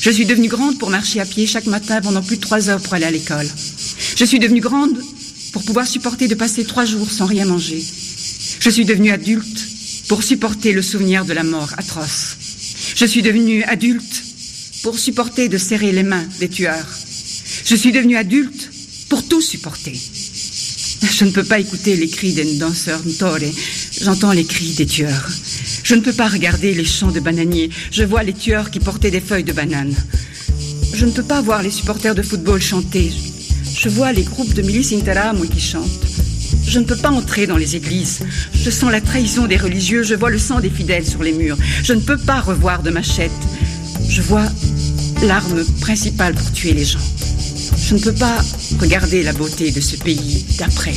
Je 0.00 0.10
suis 0.10 0.26
devenue 0.26 0.48
grande 0.48 0.78
pour 0.78 0.90
marcher 0.90 1.20
à 1.20 1.24
pied 1.24 1.46
chaque 1.46 1.66
matin 1.66 2.00
pendant 2.02 2.22
plus 2.22 2.36
de 2.36 2.42
trois 2.42 2.68
heures 2.68 2.80
pour 2.80 2.92
aller 2.94 3.06
à 3.06 3.10
l'école. 3.10 3.48
Je 4.16 4.24
suis 4.24 4.38
devenue 4.38 4.60
grande 4.60 4.96
pour 5.54 5.62
pouvoir 5.62 5.86
supporter 5.86 6.26
de 6.26 6.34
passer 6.34 6.64
trois 6.64 6.84
jours 6.84 7.08
sans 7.08 7.26
rien 7.26 7.44
manger. 7.44 7.80
Je 8.58 8.68
suis 8.68 8.84
devenue 8.84 9.12
adulte 9.12 9.68
pour 10.08 10.24
supporter 10.24 10.72
le 10.72 10.82
souvenir 10.82 11.24
de 11.24 11.32
la 11.32 11.44
mort 11.44 11.72
atroce. 11.78 12.36
Je 12.96 13.04
suis 13.06 13.22
devenue 13.22 13.62
adulte 13.62 14.24
pour 14.82 14.98
supporter 14.98 15.48
de 15.48 15.56
serrer 15.56 15.92
les 15.92 16.02
mains 16.02 16.26
des 16.40 16.48
tueurs. 16.48 16.88
Je 17.64 17.76
suis 17.76 17.92
devenue 17.92 18.16
adulte 18.16 18.68
pour 19.08 19.28
tout 19.28 19.40
supporter. 19.40 19.96
Je 21.12 21.24
ne 21.24 21.30
peux 21.30 21.44
pas 21.44 21.60
écouter 21.60 21.94
les 21.94 22.08
cris 22.08 22.32
des 22.32 22.56
danseurs 22.56 23.02
Ntore. 23.06 23.38
J'entends 24.00 24.32
les 24.32 24.44
cris 24.44 24.72
des 24.72 24.86
tueurs. 24.86 25.30
Je 25.84 25.94
ne 25.94 26.00
peux 26.00 26.12
pas 26.12 26.26
regarder 26.26 26.74
les 26.74 26.84
champs 26.84 27.12
de 27.12 27.20
bananiers. 27.20 27.70
Je 27.92 28.02
vois 28.02 28.24
les 28.24 28.32
tueurs 28.32 28.72
qui 28.72 28.80
portaient 28.80 29.12
des 29.12 29.20
feuilles 29.20 29.44
de 29.44 29.52
banane. 29.52 29.94
Je 30.94 31.06
ne 31.06 31.12
peux 31.12 31.22
pas 31.22 31.40
voir 31.40 31.62
les 31.62 31.70
supporters 31.70 32.16
de 32.16 32.22
football 32.22 32.60
chanter. 32.60 33.12
Je 33.84 33.90
vois 33.90 34.12
les 34.12 34.22
groupes 34.22 34.54
de 34.54 34.62
milices 34.62 34.94
interamui 34.94 35.46
qui 35.46 35.60
chantent. 35.60 36.06
Je 36.66 36.78
ne 36.78 36.84
peux 36.84 36.96
pas 36.96 37.10
entrer 37.10 37.46
dans 37.46 37.58
les 37.58 37.76
églises. 37.76 38.20
Je 38.54 38.70
sens 38.70 38.90
la 38.90 39.02
trahison 39.02 39.46
des 39.46 39.58
religieux. 39.58 40.02
Je 40.02 40.14
vois 40.14 40.30
le 40.30 40.38
sang 40.38 40.58
des 40.60 40.70
fidèles 40.70 41.04
sur 41.06 41.22
les 41.22 41.34
murs. 41.34 41.58
Je 41.82 41.92
ne 41.92 42.00
peux 42.00 42.16
pas 42.16 42.40
revoir 42.40 42.82
de 42.82 42.88
machette. 42.88 43.30
Je 44.08 44.22
vois 44.22 44.46
l'arme 45.22 45.62
principale 45.82 46.32
pour 46.32 46.50
tuer 46.52 46.72
les 46.72 46.86
gens. 46.86 46.98
Je 47.86 47.96
ne 47.96 48.00
peux 48.00 48.14
pas 48.14 48.38
regarder 48.80 49.22
la 49.22 49.34
beauté 49.34 49.70
de 49.70 49.82
ce 49.82 49.96
pays 49.96 50.46
d'après. 50.56 50.94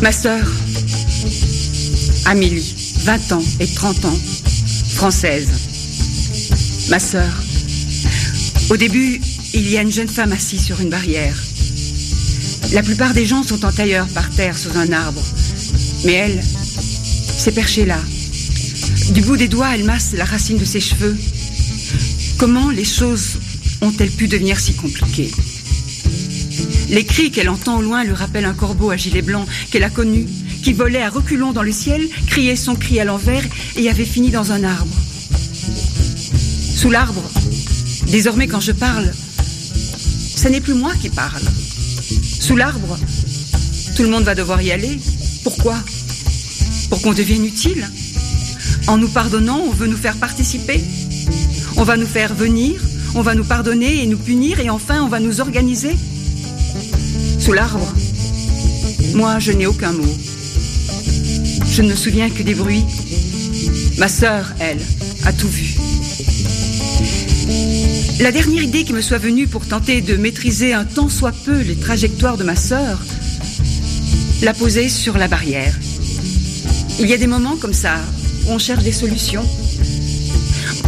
Ma 0.00 0.10
sœur, 0.10 0.46
Amélie, 2.24 2.74
20 3.04 3.32
ans 3.32 3.44
et 3.60 3.66
30 3.66 4.06
ans, 4.06 4.18
française. 4.94 5.65
Ma 6.88 7.00
sœur, 7.00 7.42
au 8.70 8.76
début, 8.76 9.20
il 9.54 9.68
y 9.68 9.76
a 9.76 9.82
une 9.82 9.90
jeune 9.90 10.08
femme 10.08 10.30
assise 10.30 10.64
sur 10.64 10.80
une 10.80 10.88
barrière. 10.88 11.36
La 12.72 12.82
plupart 12.82 13.12
des 13.12 13.26
gens 13.26 13.42
sont 13.42 13.64
en 13.64 13.72
tailleur 13.72 14.06
par 14.08 14.30
terre 14.30 14.56
sous 14.56 14.76
un 14.76 14.92
arbre. 14.92 15.22
Mais 16.04 16.12
elle 16.12 16.42
s'est 16.42 17.52
perchée 17.52 17.86
là. 17.86 17.98
Du 19.10 19.22
bout 19.22 19.36
des 19.36 19.48
doigts, 19.48 19.74
elle 19.74 19.84
masse 19.84 20.12
la 20.12 20.24
racine 20.24 20.58
de 20.58 20.64
ses 20.64 20.80
cheveux. 20.80 21.16
Comment 22.38 22.70
les 22.70 22.84
choses 22.84 23.38
ont-elles 23.80 24.10
pu 24.10 24.28
devenir 24.28 24.60
si 24.60 24.74
compliquées? 24.74 25.32
Les 26.90 27.04
cris 27.04 27.32
qu'elle 27.32 27.48
entend 27.48 27.78
au 27.78 27.82
loin 27.82 28.04
lui 28.04 28.14
rappellent 28.14 28.44
un 28.44 28.54
corbeau 28.54 28.90
à 28.90 28.96
gilet 28.96 29.22
blanc 29.22 29.44
qu'elle 29.70 29.84
a 29.84 29.90
connu, 29.90 30.26
qui 30.62 30.72
volait 30.72 31.02
à 31.02 31.10
reculons 31.10 31.52
dans 31.52 31.62
le 31.62 31.72
ciel, 31.72 32.08
criait 32.26 32.56
son 32.56 32.76
cri 32.76 33.00
à 33.00 33.04
l'envers 33.04 33.44
et 33.76 33.88
avait 33.88 34.04
fini 34.04 34.30
dans 34.30 34.52
un 34.52 34.62
arbre. 34.62 34.96
Sous 36.86 36.92
l'arbre, 36.92 37.28
désormais 38.12 38.46
quand 38.46 38.60
je 38.60 38.70
parle, 38.70 39.12
ce 40.36 40.46
n'est 40.46 40.60
plus 40.60 40.74
moi 40.74 40.92
qui 41.02 41.08
parle. 41.08 41.42
Sous 42.38 42.54
l'arbre, 42.54 42.96
tout 43.96 44.04
le 44.04 44.08
monde 44.08 44.22
va 44.22 44.36
devoir 44.36 44.62
y 44.62 44.70
aller. 44.70 45.00
Pourquoi? 45.42 45.74
Pour 46.88 47.02
qu'on 47.02 47.12
devienne 47.12 47.44
utile 47.44 47.90
En 48.86 48.98
nous 48.98 49.08
pardonnant, 49.08 49.58
on 49.66 49.72
veut 49.72 49.88
nous 49.88 49.96
faire 49.96 50.14
participer. 50.14 50.80
On 51.76 51.82
va 51.82 51.96
nous 51.96 52.06
faire 52.06 52.32
venir, 52.32 52.80
on 53.16 53.22
va 53.22 53.34
nous 53.34 53.42
pardonner 53.42 54.04
et 54.04 54.06
nous 54.06 54.18
punir, 54.18 54.60
et 54.60 54.70
enfin 54.70 55.02
on 55.02 55.08
va 55.08 55.18
nous 55.18 55.40
organiser. 55.40 55.96
Sous 57.40 57.52
l'arbre, 57.52 57.92
moi 59.12 59.40
je 59.40 59.50
n'ai 59.50 59.66
aucun 59.66 59.90
mot. 59.90 60.16
Je 61.68 61.82
ne 61.82 61.88
me 61.88 61.96
souviens 61.96 62.30
que 62.30 62.44
des 62.44 62.54
bruits. 62.54 62.84
Ma 63.98 64.06
sœur, 64.06 64.54
elle, 64.60 64.78
a 65.24 65.32
tout 65.32 65.48
vu. 65.48 65.74
La 68.20 68.32
dernière 68.32 68.62
idée 68.62 68.84
qui 68.84 68.92
me 68.92 69.00
soit 69.00 69.18
venue 69.18 69.46
pour 69.46 69.66
tenter 69.66 70.00
de 70.00 70.16
maîtriser 70.16 70.72
un 70.72 70.84
tant 70.84 71.08
soit 71.08 71.34
peu 71.44 71.60
les 71.60 71.76
trajectoires 71.76 72.36
de 72.36 72.44
ma 72.44 72.56
sœur, 72.56 72.98
la 74.42 74.54
poser 74.54 74.88
sur 74.88 75.16
la 75.18 75.28
barrière. 75.28 75.74
Il 76.98 77.08
y 77.08 77.12
a 77.12 77.18
des 77.18 77.26
moments 77.26 77.56
comme 77.56 77.74
ça 77.74 77.96
où 78.46 78.52
on 78.52 78.58
cherche 78.58 78.82
des 78.82 78.92
solutions. 78.92 79.44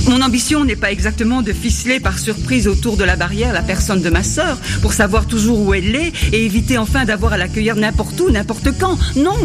Mon 0.09 0.23
ambition 0.23 0.65
n'est 0.65 0.77
pas 0.77 0.91
exactement 0.91 1.43
de 1.43 1.53
ficeler 1.53 2.01
par 2.01 2.19
surprise 2.19 2.67
autour 2.67 2.97
de 2.97 3.05
la 3.05 3.15
barrière 3.15 3.53
la 3.53 3.63
personne 3.63 4.01
de 4.01 4.11
ma 4.11 4.23
sœur 4.23 4.59
pour 4.81 4.95
savoir 4.95 5.27
toujours 5.27 5.61
où 5.61 5.75
elle 5.75 5.95
est 5.95 6.13
et 6.33 6.45
éviter 6.45 6.79
enfin 6.79 7.05
d'avoir 7.05 7.35
à 7.35 7.37
l'accueillir 7.37 7.77
n'importe 7.77 8.19
où, 8.21 8.31
n'importe 8.31 8.71
quand. 8.79 8.99
Non 9.17 9.37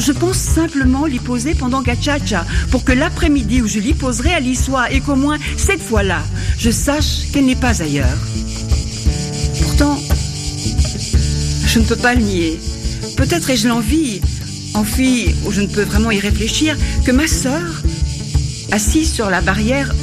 Je 0.00 0.12
pense 0.12 0.38
simplement 0.38 1.04
l'y 1.04 1.18
poser 1.18 1.54
pendant 1.54 1.82
Gachacha 1.82 2.46
pour 2.70 2.84
que 2.84 2.92
l'après-midi 2.92 3.60
où 3.60 3.68
je 3.68 3.78
l'y 3.80 3.92
poserai, 3.92 4.30
elle 4.30 4.46
y 4.46 4.56
soit 4.56 4.90
et 4.90 5.00
qu'au 5.00 5.14
moins 5.14 5.36
cette 5.58 5.82
fois-là, 5.82 6.22
je 6.58 6.70
sache 6.70 7.30
qu'elle 7.30 7.44
n'est 7.44 7.54
pas 7.54 7.82
ailleurs. 7.82 8.16
Pourtant, 9.62 9.98
je 11.66 11.78
ne 11.78 11.84
peux 11.84 11.96
pas 11.96 12.14
le 12.14 12.22
nier. 12.22 12.58
Peut-être 13.18 13.50
ai-je 13.50 13.68
l'envie, 13.68 14.22
en 14.72 14.84
fille 14.84 15.34
où 15.44 15.52
je 15.52 15.60
ne 15.60 15.66
peux 15.66 15.82
vraiment 15.82 16.10
y 16.10 16.18
réfléchir, 16.18 16.78
que 17.04 17.12
ma 17.12 17.26
sœur, 17.26 17.82
assise 18.72 19.12
sur 19.12 19.28
la 19.28 19.42
barrière, 19.42 19.94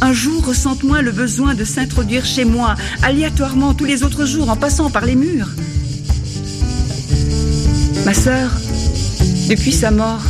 un 0.00 0.14
jour 0.14 0.46
ressente 0.46 0.84
moins 0.84 1.02
le 1.02 1.12
besoin 1.12 1.54
de 1.54 1.64
s'introduire 1.64 2.24
chez 2.24 2.46
moi, 2.46 2.76
aléatoirement 3.02 3.74
tous 3.74 3.84
les 3.84 4.04
autres 4.04 4.24
jours, 4.24 4.48
en 4.48 4.56
passant 4.56 4.88
par 4.88 5.04
les 5.04 5.16
murs. 5.16 5.50
Ma 8.06 8.14
sœur, 8.14 8.50
depuis 9.48 9.72
sa 9.72 9.90
mort, 9.90 10.22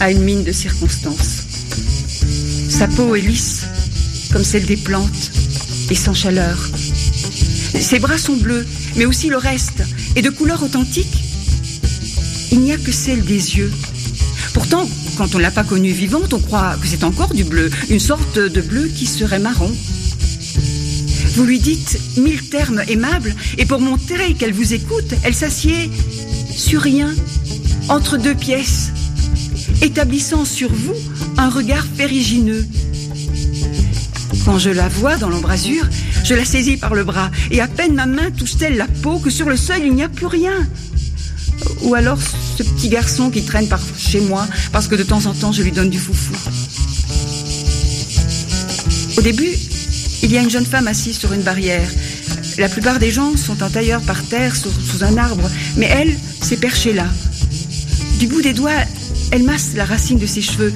a 0.00 0.10
une 0.10 0.22
mine 0.22 0.44
de 0.44 0.52
circonstance. 0.52 1.42
Sa 2.68 2.88
peau 2.88 3.14
est 3.14 3.20
lisse, 3.20 3.62
comme 4.32 4.44
celle 4.44 4.64
des 4.64 4.76
plantes, 4.76 5.30
et 5.90 5.94
sans 5.94 6.14
chaleur. 6.14 6.58
Ses 7.78 7.98
bras 7.98 8.18
sont 8.18 8.36
bleus, 8.36 8.66
mais 8.96 9.04
aussi 9.04 9.28
le 9.28 9.36
reste, 9.36 9.82
et 10.16 10.22
de 10.22 10.30
couleur 10.30 10.62
authentique. 10.62 11.22
Il 12.52 12.60
n'y 12.60 12.72
a 12.72 12.78
que 12.78 12.92
celle 12.92 13.24
des 13.24 13.56
yeux. 13.56 13.72
Pourtant, 14.54 14.88
quand 15.16 15.34
on 15.34 15.38
ne 15.38 15.42
l'a 15.42 15.50
pas 15.50 15.64
connue 15.64 15.92
vivante, 15.92 16.32
on 16.32 16.40
croit 16.40 16.76
que 16.80 16.86
c'est 16.86 17.04
encore 17.04 17.34
du 17.34 17.44
bleu, 17.44 17.70
une 17.90 18.00
sorte 18.00 18.38
de 18.38 18.60
bleu 18.60 18.88
qui 18.88 19.06
serait 19.06 19.38
marron. 19.38 19.70
Vous 21.34 21.44
lui 21.44 21.60
dites 21.60 21.98
mille 22.16 22.42
termes 22.48 22.82
aimables, 22.88 23.34
et 23.58 23.66
pour 23.66 23.80
montrer 23.80 24.34
qu'elle 24.34 24.52
vous 24.52 24.72
écoute, 24.72 25.14
elle 25.22 25.34
s'assied 25.34 25.90
sur 26.54 26.80
rien, 26.82 27.14
entre 27.88 28.16
deux 28.16 28.34
pièces, 28.34 28.90
établissant 29.80 30.44
sur 30.44 30.72
vous 30.72 30.94
un 31.38 31.48
regard 31.48 31.84
férigineux. 31.96 32.66
Quand 34.44 34.58
je 34.58 34.70
la 34.70 34.88
vois 34.88 35.16
dans 35.16 35.28
l'embrasure, 35.28 35.86
je 36.24 36.34
la 36.34 36.44
saisis 36.44 36.76
par 36.76 36.94
le 36.94 37.04
bras, 37.04 37.30
et 37.50 37.60
à 37.60 37.68
peine 37.68 37.94
ma 37.94 38.06
main 38.06 38.30
touche-t-elle 38.30 38.76
la 38.76 38.86
peau 38.86 39.18
que 39.18 39.30
sur 39.30 39.48
le 39.48 39.56
seuil 39.56 39.82
il 39.86 39.94
n'y 39.94 40.02
a 40.02 40.08
plus 40.08 40.26
rien. 40.26 40.66
Ou 41.82 41.94
alors 41.94 42.18
ce 42.56 42.62
petit 42.62 42.88
garçon 42.88 43.30
qui 43.30 43.44
traîne 43.44 43.68
par 43.68 43.80
chez 43.96 44.20
moi 44.20 44.46
parce 44.72 44.88
que 44.88 44.94
de 44.94 45.02
temps 45.02 45.26
en 45.26 45.34
temps 45.34 45.52
je 45.52 45.62
lui 45.62 45.72
donne 45.72 45.90
du 45.90 45.98
foufou. 45.98 46.34
Au 49.16 49.20
début, 49.22 49.50
il 50.22 50.32
y 50.32 50.38
a 50.38 50.42
une 50.42 50.50
jeune 50.50 50.66
femme 50.66 50.88
assise 50.88 51.18
sur 51.18 51.32
une 51.32 51.42
barrière. 51.42 51.88
La 52.58 52.68
plupart 52.68 52.98
des 52.98 53.10
gens 53.10 53.36
sont 53.36 53.62
en 53.62 53.70
tailleur 53.70 54.00
par 54.02 54.22
terre 54.22 54.56
sous, 54.56 54.70
sous 54.70 55.04
un 55.04 55.16
arbre, 55.16 55.50
mais 55.76 55.86
elle 55.86 56.16
s'est 56.40 56.56
perchée 56.56 56.92
là. 56.92 57.06
Du 58.22 58.28
bout 58.28 58.40
des 58.40 58.52
doigts, 58.52 58.70
elle 59.32 59.42
masse 59.42 59.70
la 59.74 59.84
racine 59.84 60.16
de 60.16 60.26
ses 60.26 60.42
cheveux. 60.42 60.72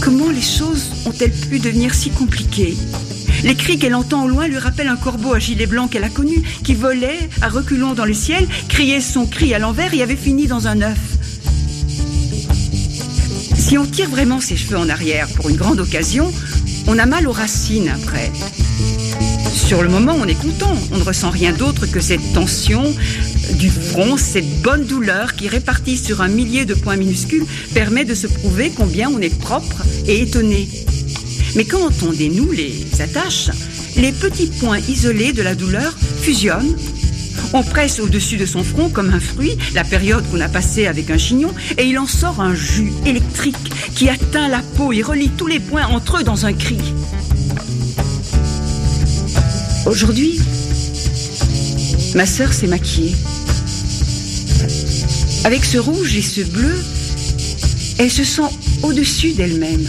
Comment 0.00 0.28
les 0.28 0.42
choses 0.42 0.86
ont-elles 1.06 1.30
pu 1.30 1.60
devenir 1.60 1.94
si 1.94 2.10
compliquées? 2.10 2.76
Les 3.44 3.54
cris 3.54 3.78
qu'elle 3.78 3.94
entend 3.94 4.24
au 4.24 4.26
loin 4.26 4.48
lui 4.48 4.58
rappellent 4.58 4.88
un 4.88 4.96
corbeau 4.96 5.34
à 5.34 5.38
gilet 5.38 5.66
blanc 5.66 5.86
qu'elle 5.86 6.02
a 6.02 6.08
connu, 6.08 6.42
qui 6.64 6.74
volait 6.74 7.28
à 7.42 7.48
reculons 7.48 7.92
dans 7.92 8.06
le 8.06 8.12
ciel, 8.12 8.48
criait 8.68 9.00
son 9.00 9.24
cri 9.24 9.54
à 9.54 9.60
l'envers 9.60 9.94
et 9.94 10.02
avait 10.02 10.16
fini 10.16 10.48
dans 10.48 10.66
un 10.66 10.82
œuf. 10.82 10.98
Si 13.56 13.78
on 13.78 13.86
tire 13.86 14.10
vraiment 14.10 14.40
ses 14.40 14.56
cheveux 14.56 14.78
en 14.78 14.88
arrière 14.88 15.28
pour 15.36 15.48
une 15.48 15.56
grande 15.56 15.78
occasion, 15.78 16.28
on 16.88 16.98
a 16.98 17.06
mal 17.06 17.28
aux 17.28 17.32
racines 17.32 17.88
après. 17.88 18.32
Sur 19.54 19.80
le 19.80 19.88
moment, 19.88 20.16
on 20.18 20.26
est 20.26 20.34
content. 20.34 20.74
On 20.90 20.98
ne 20.98 21.04
ressent 21.04 21.30
rien 21.30 21.52
d'autre 21.52 21.86
que 21.86 22.00
cette 22.00 22.32
tension 22.32 22.82
du 23.58 23.70
front, 23.70 24.16
cette 24.16 24.62
bonne 24.62 24.84
douleur 24.84 25.34
qui, 25.34 25.48
répartie 25.48 25.96
sur 25.96 26.20
un 26.20 26.28
millier 26.28 26.64
de 26.64 26.74
points 26.74 26.96
minuscules, 26.96 27.46
permet 27.72 28.04
de 28.04 28.14
se 28.14 28.26
prouver 28.26 28.72
combien 28.74 29.08
on 29.10 29.20
est 29.20 29.36
propre 29.36 29.82
et 30.06 30.22
étonné. 30.22 30.68
Mais 31.56 31.64
quand 31.64 32.02
on 32.02 32.12
dénoue 32.12 32.52
les 32.52 32.86
attaches, 33.00 33.50
les 33.96 34.12
petits 34.12 34.50
points 34.60 34.78
isolés 34.88 35.32
de 35.32 35.42
la 35.42 35.54
douleur 35.54 35.96
fusionnent. 36.20 36.76
On 37.52 37.62
presse 37.62 38.00
au-dessus 38.00 38.36
de 38.36 38.46
son 38.46 38.64
front 38.64 38.88
comme 38.88 39.10
un 39.10 39.20
fruit, 39.20 39.56
la 39.74 39.84
période 39.84 40.24
qu'on 40.30 40.40
a 40.40 40.48
passée 40.48 40.86
avec 40.86 41.10
un 41.10 41.18
chignon, 41.18 41.54
et 41.78 41.84
il 41.84 41.98
en 41.98 42.06
sort 42.06 42.40
un 42.40 42.54
jus 42.54 42.92
électrique 43.06 43.56
qui 43.94 44.08
atteint 44.08 44.48
la 44.48 44.62
peau 44.76 44.92
et 44.92 45.02
relie 45.02 45.30
tous 45.30 45.46
les 45.46 45.60
points 45.60 45.86
entre 45.86 46.18
eux 46.18 46.24
dans 46.24 46.46
un 46.46 46.52
cri. 46.52 46.78
Aujourd'hui, 49.86 50.40
Ma 52.14 52.26
sœur 52.26 52.52
s'est 52.52 52.68
maquillée. 52.68 53.16
Avec 55.44 55.64
ce 55.64 55.78
rouge 55.78 56.16
et 56.16 56.22
ce 56.22 56.40
bleu, 56.40 56.74
elle 57.98 58.10
se 58.10 58.24
sent 58.24 58.50
au-dessus 58.82 59.32
d'elle-même. 59.32 59.86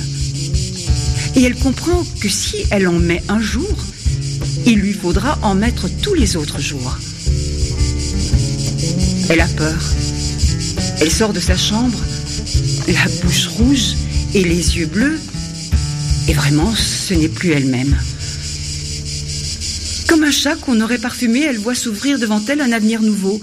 Et 1.35 1.43
elle 1.43 1.55
comprend 1.55 2.05
que 2.19 2.29
si 2.29 2.57
elle 2.71 2.87
en 2.87 2.99
met 2.99 3.23
un 3.29 3.39
jour, 3.39 3.75
il 4.65 4.79
lui 4.79 4.93
faudra 4.93 5.39
en 5.41 5.55
mettre 5.55 5.87
tous 6.01 6.13
les 6.13 6.35
autres 6.35 6.59
jours. 6.59 6.97
Elle 9.29 9.41
a 9.41 9.47
peur. 9.47 9.81
Elle 10.99 11.11
sort 11.11 11.33
de 11.33 11.39
sa 11.39 11.57
chambre, 11.57 11.99
la 12.87 13.05
bouche 13.23 13.47
rouge 13.47 13.95
et 14.33 14.43
les 14.43 14.77
yeux 14.77 14.87
bleus, 14.87 15.19
et 16.27 16.33
vraiment, 16.33 16.73
ce 16.75 17.13
n'est 17.13 17.29
plus 17.29 17.51
elle-même. 17.51 17.95
Comme 20.07 20.23
un 20.23 20.31
chat 20.31 20.55
qu'on 20.55 20.81
aurait 20.81 20.97
parfumé, 20.97 21.43
elle 21.43 21.59
voit 21.59 21.75
s'ouvrir 21.75 22.19
devant 22.19 22.41
elle 22.47 22.61
un 22.61 22.71
avenir 22.71 23.01
nouveau. 23.01 23.39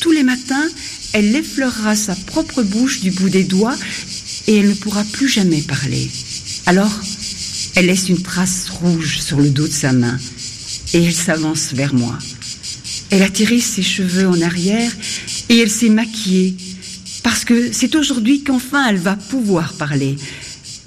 Tous 0.00 0.12
les 0.12 0.22
matins, 0.22 0.68
elle 1.12 1.34
effleurera 1.34 1.96
sa 1.96 2.14
propre 2.14 2.62
bouche 2.62 3.00
du 3.00 3.10
bout 3.10 3.28
des 3.28 3.44
doigts 3.44 3.76
et 4.46 4.56
elle 4.56 4.68
ne 4.68 4.74
pourra 4.74 5.04
plus 5.04 5.28
jamais 5.28 5.62
parler. 5.62 6.10
Alors, 6.66 7.00
elle 7.74 7.86
laisse 7.86 8.08
une 8.08 8.22
trace 8.22 8.68
rouge 8.68 9.20
sur 9.20 9.38
le 9.38 9.50
dos 9.50 9.68
de 9.68 9.72
sa 9.72 9.92
main 9.92 10.18
et 10.94 11.04
elle 11.04 11.14
s'avance 11.14 11.72
vers 11.72 11.94
moi. 11.94 12.18
Elle 13.10 13.22
a 13.22 13.28
tiré 13.28 13.60
ses 13.60 13.82
cheveux 13.82 14.26
en 14.26 14.40
arrière 14.40 14.90
et 15.48 15.58
elle 15.58 15.70
s'est 15.70 15.88
maquillée 15.88 16.56
parce 17.22 17.44
que 17.44 17.72
c'est 17.72 17.94
aujourd'hui 17.96 18.42
qu'enfin 18.42 18.88
elle 18.88 18.98
va 18.98 19.16
pouvoir 19.16 19.74
parler. 19.74 20.16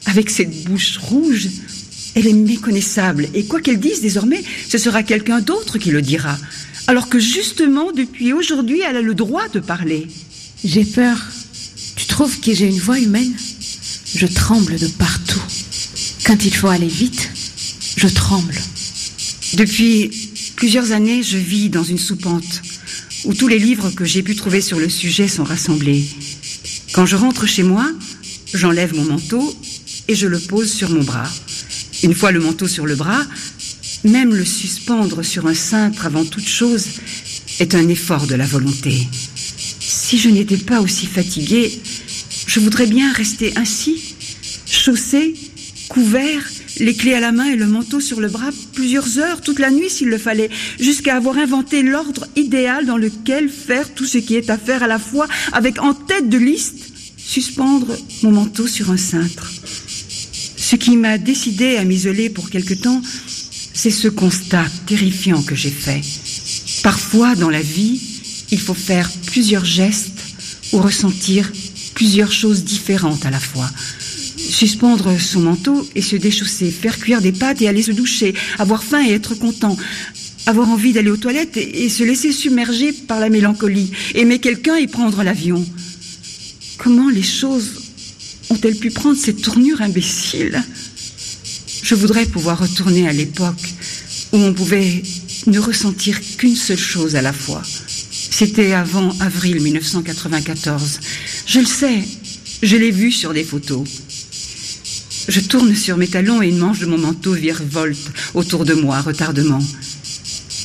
Avec 0.06 0.30
cette 0.30 0.64
bouche 0.64 0.98
rouge, 0.98 1.50
elle 2.16 2.28
est 2.28 2.34
méconnaissable 2.34 3.28
et 3.34 3.46
quoi 3.46 3.62
qu'elle 3.62 3.80
dise 3.80 4.02
désormais, 4.02 4.44
ce 4.68 4.78
sera 4.78 5.04
quelqu'un 5.04 5.42
d'autre 5.42 5.78
qui 5.78 5.92
le 5.92 6.02
dira. 6.02 6.38
Alors 6.90 7.08
que 7.08 7.20
justement, 7.20 7.92
depuis 7.92 8.34
aujourd'hui, 8.34 8.82
elle 8.82 8.98
a 8.98 9.02
le 9.04 9.14
droit 9.14 9.48
de 9.50 9.60
parler. 9.60 10.08
J'ai 10.66 10.84
peur. 10.84 11.20
Tu 11.96 12.08
trouves 12.08 12.40
que 12.40 12.52
j'ai 12.52 12.66
une 12.66 12.80
voix 12.80 13.00
humaine? 13.00 13.32
Je 14.16 14.26
tremble 14.26 14.76
de 14.80 14.88
partout. 14.88 15.44
Quand 16.26 16.44
il 16.44 16.56
faut 16.56 16.68
aller 16.68 16.88
vite, 16.88 17.30
je 17.96 18.08
tremble. 18.08 18.56
Depuis 19.54 20.10
plusieurs 20.56 20.92
années, 20.92 21.22
je 21.22 21.38
vis 21.38 21.70
dans 21.70 21.84
une 21.84 22.00
soupente 22.00 22.64
où 23.26 23.36
tous 23.36 23.48
les 23.48 23.60
livres 23.60 23.92
que 23.92 24.04
j'ai 24.04 24.24
pu 24.24 24.36
trouver 24.36 24.60
sur 24.60 24.80
le 24.80 24.90
sujet 24.90 25.28
sont 25.28 25.44
rassemblés. 25.44 26.04
Quand 26.94 27.06
je 27.06 27.18
rentre 27.18 27.46
chez 27.46 27.62
moi, 27.62 27.88
j'enlève 28.52 28.96
mon 28.96 29.06
manteau 29.06 29.56
et 30.08 30.16
je 30.16 30.26
le 30.26 30.40
pose 30.40 30.72
sur 30.72 30.90
mon 30.90 31.04
bras. 31.04 31.30
Une 32.02 32.16
fois 32.16 32.32
le 32.32 32.40
manteau 32.40 32.68
sur 32.68 32.88
le 32.88 32.96
bras, 32.96 33.28
même 34.04 34.34
le 34.34 34.46
suspendre 34.46 35.24
sur 35.24 35.48
un 35.48 35.54
cintre 35.54 36.06
avant 36.06 36.26
toute 36.26 36.48
chose 36.48 36.86
est 37.60 37.76
un 37.76 37.88
effort 37.90 38.28
de 38.28 38.36
la 38.36 38.46
volonté. 38.46 39.08
Si 39.80 40.18
je 40.18 40.30
n'étais 40.30 40.58
pas 40.58 40.82
aussi 40.82 41.06
fatiguée, 41.06 41.72
je 42.48 42.60
voudrais 42.60 42.88
bien 42.88 43.12
rester 43.12 43.54
ainsi, 43.58 44.16
chaussée, 44.66 45.34
couvert, 45.90 46.50
les 46.80 46.96
clés 46.96 47.14
à 47.14 47.20
la 47.20 47.32
main 47.32 47.46
et 47.46 47.56
le 47.56 47.66
manteau 47.66 48.00
sur 48.00 48.20
le 48.22 48.30
bras, 48.30 48.52
plusieurs 48.74 49.20
heures, 49.20 49.42
toute 49.42 49.60
la 49.60 49.72
nuit 49.72 49.90
s'il 49.90 50.08
le 50.08 50.18
fallait, 50.18 50.50
jusqu'à 50.80 51.18
avoir 51.18 51.38
inventé 51.38 51.84
l'ordre 51.84 52.28
idéal 52.36 52.86
dans 52.86 52.98
lequel 52.98 53.50
faire 53.50 53.94
tout 53.94 54.06
ce 54.06 54.18
qui 54.18 54.36
est 54.36 54.50
à 54.50 54.58
faire 54.58 54.84
à 54.84 54.88
la 54.88 55.00
fois, 55.00 55.28
avec 55.52 55.82
en 55.82 55.94
tête 55.94 56.30
de 56.30 56.38
liste, 56.38 56.78
suspendre 57.18 57.96
mon 58.24 58.32
manteau 58.32 58.68
sur 58.68 58.92
un 58.92 58.98
cintre. 58.98 59.52
Ce 60.56 60.76
qui 60.76 60.96
m'a 60.98 61.18
décidé 61.18 61.78
à 61.78 61.84
m'isoler 61.84 62.30
pour 62.30 62.50
quelque 62.50 62.76
temps, 62.76 63.02
c'est 63.82 63.92
ce 63.92 64.10
constat 64.10 64.66
terrifiant 64.88 65.42
que 65.42 65.56
j'ai 65.56 65.70
fait. 65.70 66.02
Parfois, 66.84 67.36
dans 67.36 67.50
la 67.50 67.62
vie, 67.62 68.02
il 68.52 68.60
faut 68.60 68.74
faire 68.74 69.10
plusieurs 69.28 69.64
gestes 69.64 70.20
ou 70.74 70.80
ressentir 70.80 71.50
plusieurs 71.96 72.34
choses 72.34 72.66
différentes 72.66 73.26
à 73.26 73.30
la 73.30 73.40
fois. 73.40 73.70
Suspendre 74.36 75.18
son 75.18 75.40
manteau 75.40 75.88
et 75.96 76.02
se 76.02 76.18
déchausser, 76.18 76.72
faire 76.72 77.00
cuire 77.00 77.22
des 77.22 77.32
pâtes 77.32 77.62
et 77.62 77.70
aller 77.70 77.82
se 77.82 77.94
doucher, 77.94 78.34
avoir 78.58 78.84
faim 78.84 79.02
et 79.08 79.14
être 79.14 79.34
content, 79.36 79.78
avoir 80.46 80.68
envie 80.68 80.92
d'aller 80.92 81.12
aux 81.12 81.16
toilettes 81.16 81.56
et, 81.56 81.86
et 81.86 81.90
se 81.90 82.04
laisser 82.04 82.34
submerger 82.34 82.92
par 82.92 83.22
la 83.22 83.30
mélancolie, 83.30 83.92
aimer 84.14 84.40
quelqu'un 84.40 84.76
et 84.76 84.88
prendre 84.88 85.24
l'avion. 85.24 85.66
Comment 86.78 87.08
les 87.08 87.24
choses 87.24 87.82
ont-elles 88.50 88.76
pu 88.76 88.92
prendre 88.92 89.18
cette 89.18 89.42
tournure 89.42 89.82
imbécile? 89.82 90.62
Je 91.90 91.96
voudrais 91.96 92.28
pouvoir 92.28 92.60
retourner 92.60 93.08
à 93.08 93.14
l'époque 93.14 93.68
où 94.32 94.38
on 94.38 94.54
pouvait 94.54 95.02
ne 95.48 95.58
ressentir 95.58 96.22
qu'une 96.38 96.56
seule 96.56 96.78
chose 96.78 97.16
à 97.16 97.24
la 97.24 97.34
fois. 97.34 97.64
C'était 98.30 98.74
avant 98.74 99.18
avril 99.20 99.60
1994. 99.60 101.00
Je 101.48 101.60
le 101.60 101.66
sais, 101.66 102.04
je 102.62 102.78
l'ai 102.78 102.92
vu 102.92 103.12
sur 103.12 103.34
des 103.34 103.44
photos. 103.44 103.88
Je 105.30 105.40
tourne 105.40 105.76
sur 105.76 105.98
mes 105.98 106.06
talons 106.06 106.44
et 106.44 106.50
une 106.50 106.60
manche 106.60 106.78
de 106.78 106.86
mon 106.86 107.00
manteau 107.00 107.34
virevolte 107.34 108.12
autour 108.36 108.66
de 108.66 108.76
moi, 108.76 109.02
retardement. 109.02 109.64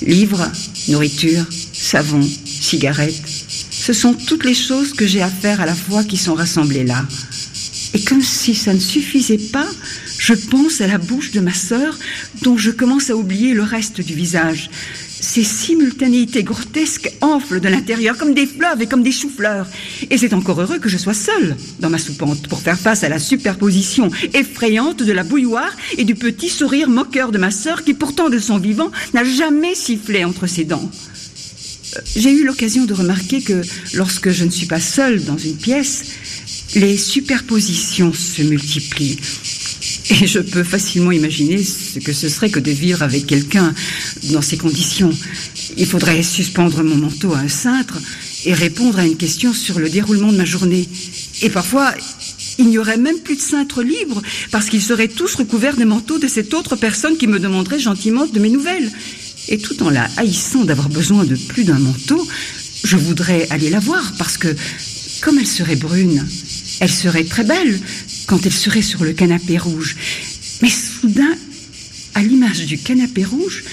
Livres, 0.03 0.53
nourriture, 0.89 1.47
savon, 1.73 2.21
cigarettes, 2.45 3.23
ce 3.71 3.95
sont 3.95 4.13
toutes 4.13 4.45
les 4.45 4.53
choses 4.53 4.93
que 4.93 5.07
j'ai 5.07 5.23
à 5.23 5.31
faire 5.31 5.63
à 5.63 5.65
la 5.65 5.75
fois 5.75 6.05
qui 6.05 6.19
sont 6.19 6.35
rassemblées 6.35 6.85
là. 6.85 7.03
Et 7.95 8.03
comme 8.03 8.23
si 8.23 8.55
ça 8.55 8.75
ne 8.75 8.79
suffisait 8.79 9.39
pas, 9.39 9.71
je 10.25 10.33
pense 10.33 10.81
à 10.81 10.87
la 10.87 10.97
bouche 10.97 11.33
de 11.33 11.41
ma 11.41 11.53
sœur, 11.53 11.99
dont 12.41 12.57
je 12.57 12.71
commence 12.71 13.11
à 13.11 13.17
oublier 13.17 13.53
le 13.53 13.63
reste 13.63 14.01
du 14.01 14.15
visage. 14.15 14.71
Ces 15.21 15.45
simultanéités 15.45 16.43
grotesques 16.43 17.13
enflent 17.21 17.61
de 17.61 17.69
l'intérieur 17.69 18.17
comme 18.17 18.33
des 18.33 18.47
fleuves 18.47 18.81
et 18.81 18.87
comme 18.87 19.03
des 19.03 19.13
choux-fleurs. 19.13 19.67
Et 20.09 20.17
c'est 20.17 20.33
encore 20.33 20.63
heureux 20.63 20.79
que 20.79 20.89
je 20.89 20.97
sois 20.97 21.13
seule 21.13 21.57
dans 21.79 21.91
ma 21.91 21.99
soupente 21.99 22.49
pour 22.49 22.63
faire 22.63 22.79
face 22.79 23.05
à 23.05 23.11
la 23.11 23.19
superposition 23.19 24.11
effrayante 24.33 25.03
de 25.03 25.13
la 25.13 25.25
bouilloire 25.25 25.77
et 25.99 26.05
du 26.05 26.15
petit 26.15 26.49
sourire 26.49 26.89
moqueur 26.89 27.31
de 27.31 27.37
ma 27.37 27.51
sœur 27.51 27.85
qui 27.85 27.93
pourtant 27.93 28.31
de 28.31 28.39
son 28.39 28.57
vivant 28.57 28.91
n'a 29.13 29.25
jamais 29.25 29.75
sifflé 29.75 30.25
entre 30.25 30.47
ses 30.47 30.65
dents. 30.65 30.91
Euh, 31.97 32.01
J'ai 32.17 32.33
eu 32.33 32.47
l'occasion 32.47 32.87
de 32.87 32.95
remarquer 32.95 33.43
que 33.43 33.61
lorsque 33.93 34.31
je 34.31 34.45
ne 34.45 34.51
suis 34.51 34.67
pas 34.67 34.81
seule 34.81 35.23
dans 35.25 35.37
une 35.37 35.57
pièce, 35.57 36.05
les 36.77 36.97
superpositions 36.97 38.15
se 38.15 38.41
multiplient. 38.41 39.19
Et 40.11 40.27
je 40.27 40.39
peux 40.39 40.65
facilement 40.65 41.13
imaginer 41.13 41.63
ce 41.63 41.99
que 41.99 42.13
ce 42.13 42.29
serait 42.29 42.51
que 42.51 42.61
de 42.61 42.71
vivre 42.71 43.03
avec 43.03 43.27
quelqu'un 43.27 43.75
dans 44.33 44.43
ces 44.43 44.57
conditions. 44.57 45.13
Il 45.77 45.87
faudrait 45.87 46.23
suspendre 46.23 46.83
mon 46.83 46.97
manteau 46.97 47.33
à 47.35 47.39
un 47.39 47.49
cintre 47.49 47.99
et 48.45 48.53
répondre 48.53 48.99
à 48.99 49.07
une 49.07 49.17
question 49.17 49.53
sur 49.53 49.79
le 49.79 49.89
déroulement 49.89 50.33
de 50.33 50.37
ma 50.37 50.45
journée. 50.45 50.89
Et 51.43 51.51
parfois, 51.51 51.95
il 52.59 52.67
n'y 52.67 52.79
aurait 52.79 52.99
même 52.99 53.19
plus 53.21 53.37
de 53.37 53.41
cintre 53.41 53.83
libre 53.83 54.23
parce 54.51 54.69
qu'ils 54.69 54.83
seraient 54.83 55.09
tous 55.09 55.35
recouverts 55.35 55.77
des 55.77 55.85
manteaux 55.85 56.19
de 56.19 56.29
cette 56.29 56.55
autre 56.55 56.77
personne 56.77 57.17
qui 57.17 57.27
me 57.27 57.39
demanderait 57.39 57.81
gentiment 57.81 58.27
de 58.27 58.39
mes 58.39 58.51
nouvelles. 58.51 58.91
Et 59.49 59.59
tout 59.59 59.83
en 59.83 59.91
la 59.91 60.09
haïssant 60.17 60.65
d'avoir 60.65 60.89
besoin 60.89 61.25
de 61.25 61.37
plus 61.37 61.65
d'un 61.65 61.79
manteau, 61.79 62.27
je 62.85 62.97
voudrais 62.97 63.47
aller 63.51 63.71
la 63.71 63.81
voir 63.81 64.13
parce 64.19 64.39
que, 64.39 64.55
comme 65.21 65.39
elle 65.39 65.47
serait 65.47 65.77
brune, 65.77 66.27
elle 66.81 66.91
serait 66.91 67.25
très 67.25 67.45
belle 67.45 67.81
quand 68.27 68.45
elle 68.45 68.53
serait 68.53 68.83
sur 68.83 69.05
le 69.05 69.13
canapé 69.13 69.59
rouge. 69.59 69.97
Mais 70.63 70.71
soudain, 70.71 71.35
à 72.15 72.23
l'image 72.23 72.65
du 72.67 72.79
canapé 72.79 73.25
rouge, 73.25 73.65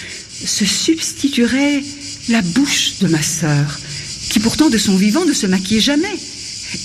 se 0.45 0.66
substituerait 0.66 1.84
la 2.30 2.41
bouche 2.41 2.99
de 3.02 3.08
ma 3.08 3.22
sœur, 3.22 3.80
qui 4.30 4.39
pourtant 4.39 4.70
de 4.70 4.78
son 4.78 4.95
vivant 4.95 5.26
ne 5.26 5.34
se 5.34 5.47
maquillait 5.47 5.80
jamais. 5.80 6.16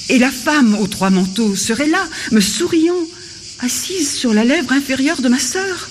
Et 0.09 0.19
la 0.19 0.31
femme 0.31 0.75
aux 0.75 0.87
trois 0.87 1.11
manteaux 1.11 1.55
serait 1.55 1.89
là, 1.89 2.09
me 2.33 2.41
souriant, 2.41 2.95
assise 3.61 4.13
sur 4.13 4.35
la 4.35 4.45
lèvre 4.45 4.73
inférieure 4.73 5.23
de 5.23 5.29
ma 5.29 5.39
sœur. 5.39 5.89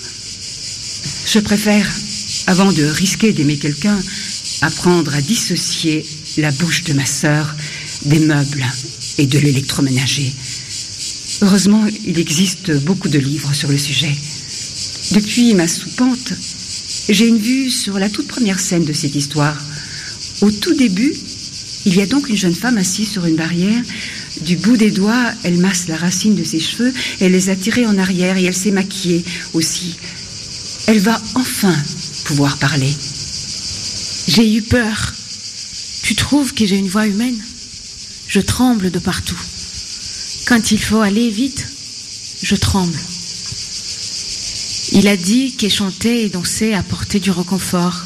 Je 1.26 1.38
préfère, 1.40 1.90
avant 2.46 2.72
de 2.72 2.84
risquer 2.84 3.32
d'aimer 3.32 3.56
quelqu'un, 3.56 3.98
apprendre 4.62 5.14
à 5.14 5.20
dissocier 5.20 6.06
la 6.36 6.50
bouche 6.52 6.84
de 6.84 6.92
ma 6.92 7.06
sœur 7.06 7.54
des 8.04 8.20
meubles 8.20 8.64
et 9.18 9.26
de 9.26 9.38
l'électroménager. 9.38 10.32
Heureusement, 11.42 11.84
il 12.06 12.18
existe 12.18 12.72
beaucoup 12.84 13.08
de 13.08 13.18
livres 13.18 13.52
sur 13.54 13.68
le 13.68 13.78
sujet. 13.78 14.14
Depuis 15.12 15.54
ma 15.54 15.68
soupente, 15.68 16.32
j'ai 17.08 17.28
une 17.28 17.38
vue 17.38 17.70
sur 17.70 17.98
la 17.98 18.08
toute 18.08 18.26
première 18.26 18.58
scène 18.58 18.84
de 18.84 18.92
cette 18.92 19.14
histoire. 19.14 19.56
Au 20.40 20.50
tout 20.50 20.74
début, 20.74 21.14
il 21.84 21.94
y 21.94 22.02
a 22.02 22.06
donc 22.06 22.28
une 22.28 22.36
jeune 22.36 22.54
femme 22.54 22.78
assise 22.78 23.10
sur 23.10 23.26
une 23.26 23.36
barrière. 23.36 23.82
Du 24.42 24.56
bout 24.56 24.76
des 24.76 24.90
doigts, 24.90 25.32
elle 25.44 25.58
masse 25.58 25.88
la 25.88 25.96
racine 25.96 26.34
de 26.34 26.44
ses 26.44 26.60
cheveux, 26.60 26.92
elle 27.20 27.32
les 27.32 27.48
a 27.48 27.56
tirés 27.56 27.86
en 27.86 27.96
arrière 27.96 28.36
et 28.36 28.44
elle 28.44 28.56
s'est 28.56 28.70
maquillée 28.70 29.24
aussi. 29.54 29.94
Elle 30.88 30.98
va 30.98 31.20
enfin 31.34 31.76
pouvoir 32.24 32.58
parler. 32.58 32.92
J'ai 34.28 34.54
eu 34.54 34.62
peur. 34.62 35.14
Tu 36.02 36.14
trouves 36.14 36.54
que 36.54 36.66
j'ai 36.66 36.76
une 36.76 36.88
voix 36.88 37.06
humaine? 37.06 37.38
Je 38.28 38.40
tremble 38.40 38.90
de 38.90 38.98
partout. 38.98 39.38
Quand 40.46 40.70
il 40.70 40.80
faut 40.80 41.00
aller 41.00 41.30
vite, 41.30 41.66
je 42.42 42.54
tremble. 42.54 42.98
Il 44.92 45.08
a 45.08 45.16
dit 45.16 45.56
que 45.56 45.68
chanter 45.68 46.24
et 46.24 46.28
danser 46.28 46.72
apportait 46.72 47.20
du 47.20 47.30
réconfort. 47.30 48.02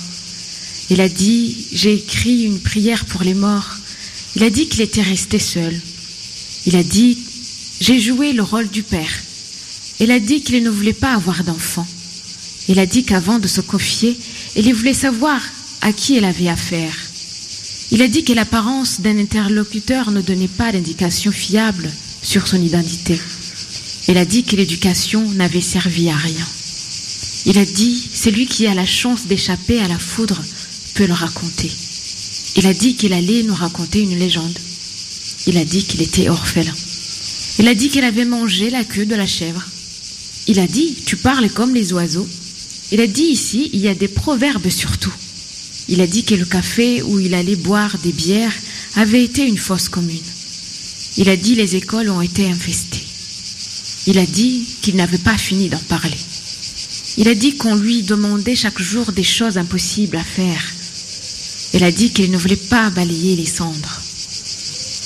Il 0.88 1.00
a 1.00 1.08
dit, 1.08 1.66
j'ai 1.72 1.94
écrit 1.94 2.44
une 2.44 2.60
prière 2.60 3.04
pour 3.04 3.22
les 3.22 3.34
morts. 3.34 3.76
Il 4.36 4.42
a 4.42 4.50
dit 4.50 4.68
qu'il 4.68 4.80
était 4.80 5.02
resté 5.02 5.38
seul. 5.38 5.78
Il 6.66 6.76
a 6.76 6.82
dit, 6.82 7.18
j'ai 7.80 8.00
joué 8.00 8.32
le 8.32 8.42
rôle 8.42 8.68
du 8.68 8.82
père. 8.82 9.12
Il 10.00 10.10
a 10.10 10.18
dit 10.18 10.42
qu'il 10.42 10.62
ne 10.62 10.70
voulait 10.70 10.92
pas 10.92 11.14
avoir 11.14 11.44
d'enfant. 11.44 11.86
Il 12.68 12.78
a 12.78 12.86
dit 12.86 13.04
qu'avant 13.04 13.38
de 13.38 13.48
se 13.48 13.60
confier, 13.60 14.18
il 14.56 14.74
voulait 14.74 14.94
savoir 14.94 15.40
à 15.80 15.92
qui 15.92 16.16
il 16.16 16.24
avait 16.24 16.48
affaire. 16.48 16.94
Il 17.92 18.02
a 18.02 18.08
dit 18.08 18.22
que 18.22 18.32
l'apparence 18.32 19.00
d'un 19.00 19.18
interlocuteur 19.18 20.12
ne 20.12 20.20
donnait 20.20 20.48
pas 20.48 20.70
d'indication 20.70 21.32
fiable 21.32 21.90
sur 22.22 22.46
son 22.46 22.62
identité. 22.62 23.18
Il 24.08 24.16
a 24.16 24.24
dit 24.24 24.44
que 24.44 24.56
l'éducation 24.56 25.28
n'avait 25.32 25.60
servi 25.60 26.08
à 26.08 26.16
rien. 26.16 26.46
Il 27.46 27.58
a 27.58 27.64
dit, 27.64 28.08
celui 28.12 28.46
qui 28.46 28.66
a 28.66 28.74
la 28.74 28.86
chance 28.86 29.26
d'échapper 29.26 29.80
à 29.80 29.88
la 29.88 29.98
foudre 29.98 30.40
peut 30.94 31.06
le 31.06 31.14
raconter. 31.14 31.70
Il 32.56 32.66
a 32.66 32.74
dit 32.74 32.94
qu'il 32.94 33.12
allait 33.12 33.42
nous 33.42 33.54
raconter 33.54 34.02
une 34.02 34.18
légende. 34.18 34.58
Il 35.46 35.56
a 35.56 35.64
dit 35.64 35.84
qu'il 35.84 36.02
était 36.02 36.28
orphelin. 36.28 36.74
Il 37.58 37.66
a 37.66 37.74
dit 37.74 37.88
qu'il 37.88 38.04
avait 38.04 38.24
mangé 38.24 38.70
la 38.70 38.84
queue 38.84 39.06
de 39.06 39.14
la 39.14 39.26
chèvre. 39.26 39.64
Il 40.46 40.58
a 40.60 40.66
dit, 40.66 40.96
tu 41.06 41.16
parles 41.16 41.50
comme 41.50 41.74
les 41.74 41.92
oiseaux. 41.92 42.28
Il 42.92 43.00
a 43.00 43.06
dit 43.06 43.24
ici, 43.24 43.70
il 43.72 43.80
y 43.80 43.88
a 43.88 43.94
des 43.94 44.08
proverbes 44.08 44.68
surtout. 44.68 45.12
Il 45.90 46.00
a 46.00 46.06
dit 46.06 46.22
que 46.22 46.36
le 46.36 46.44
café 46.44 47.02
où 47.02 47.18
il 47.18 47.34
allait 47.34 47.56
boire 47.56 47.98
des 47.98 48.12
bières 48.12 48.54
avait 48.94 49.24
été 49.24 49.44
une 49.44 49.58
fosse 49.58 49.88
commune. 49.88 50.30
Il 51.16 51.28
a 51.28 51.36
dit 51.36 51.56
les 51.56 51.74
écoles 51.74 52.10
ont 52.10 52.20
été 52.20 52.48
infestées. 52.48 53.04
Il 54.06 54.16
a 54.18 54.24
dit 54.24 54.64
qu'il 54.82 54.94
n'avait 54.94 55.18
pas 55.18 55.36
fini 55.36 55.68
d'en 55.68 55.80
parler. 55.88 56.16
Il 57.16 57.26
a 57.26 57.34
dit 57.34 57.56
qu'on 57.56 57.74
lui 57.74 58.04
demandait 58.04 58.54
chaque 58.54 58.80
jour 58.80 59.10
des 59.10 59.24
choses 59.24 59.58
impossibles 59.58 60.16
à 60.16 60.22
faire. 60.22 60.62
Il 61.74 61.82
a 61.82 61.90
dit 61.90 62.10
qu'il 62.10 62.30
ne 62.30 62.38
voulait 62.38 62.54
pas 62.54 62.90
balayer 62.90 63.34
les 63.34 63.46
cendres. 63.46 64.00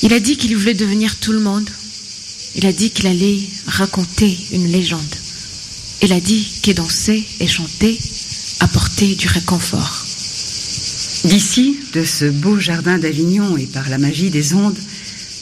Il 0.03 0.12
a 0.12 0.20
dit 0.20 0.37
qu'il 0.37 0.55
voulait 0.55 0.74
devenir 0.74 1.16
tout 1.16 1.32
le 1.32 1.41
monde. 1.41 1.68
Il 2.57 2.66
a 2.66 2.72
dit 2.72 2.91
qu'il 2.91 3.07
allait 3.07 3.41
raconter 3.66 4.37
une 4.53 4.70
légende. 4.70 5.16
Il 6.03 6.12
a 6.12 6.20
dit 6.20 6.47
que 6.62 6.72
danser 6.72 7.26
et 7.41 7.49
chanter 7.49 7.99
apportait 8.61 9.14
du 9.14 9.28
réconfort. 9.28 10.03
D'ici, 11.24 11.78
de 11.94 12.04
ce 12.04 12.26
beau 12.26 12.58
jardin 12.58 12.98
d'Avignon 12.98 13.56
et 13.56 13.64
par 13.64 13.88
la 13.88 13.96
magie 13.96 14.28
des 14.28 14.52
ondes, 14.52 14.76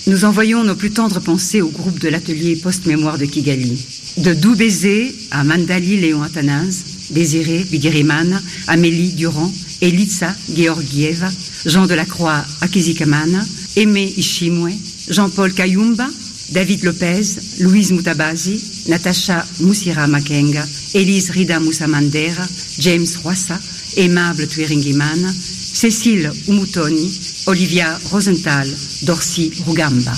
nous 0.06 0.24
envoyons 0.24 0.62
nos 0.62 0.76
plus 0.76 0.92
tendres 0.92 1.20
pensées 1.20 1.60
au 1.60 1.68
groupe 1.68 1.98
de 1.98 2.08
l'atelier 2.08 2.54
post-mémoire 2.54 3.18
de 3.18 3.24
Kigali. 3.24 3.84
De 4.18 4.32
doux 4.32 4.54
baisers 4.54 5.12
à 5.32 5.42
Mandali 5.42 6.00
Léon 6.00 6.22
Athanase, 6.22 6.84
Désiré 7.10 7.64
Bigueriman, 7.70 8.40
Amélie 8.68 9.12
Durand, 9.12 9.52
Elitsa 9.80 10.36
Georgieva, 10.54 11.30
Jean 11.66 11.86
Delacroix 11.86 12.44
Akizikaman, 12.60 13.44
Aimé 13.74 14.12
Ishimwe, 14.16 14.72
Jean-Paul 15.08 15.52
Kayumba, 15.52 16.08
David 16.50 16.84
Lopez, 16.84 17.38
Louise 17.58 17.90
Mutabazi, 17.92 18.62
Natacha 18.86 19.44
Moussira 19.60 20.06
Makenga, 20.06 20.64
Élise 20.94 21.30
Rida 21.30 21.58
Moussamandera, 21.58 22.46
James 22.78 23.06
Roissa, 23.24 23.58
Aimable 23.96 24.46
Twiringiman, 24.46 25.32
Cécile 25.72 26.30
Umutoni, 26.46 27.20
Olivia 27.46 27.98
Rosenthal, 28.10 28.68
Dorcy 29.02 29.50
Rugamba. 29.66 30.12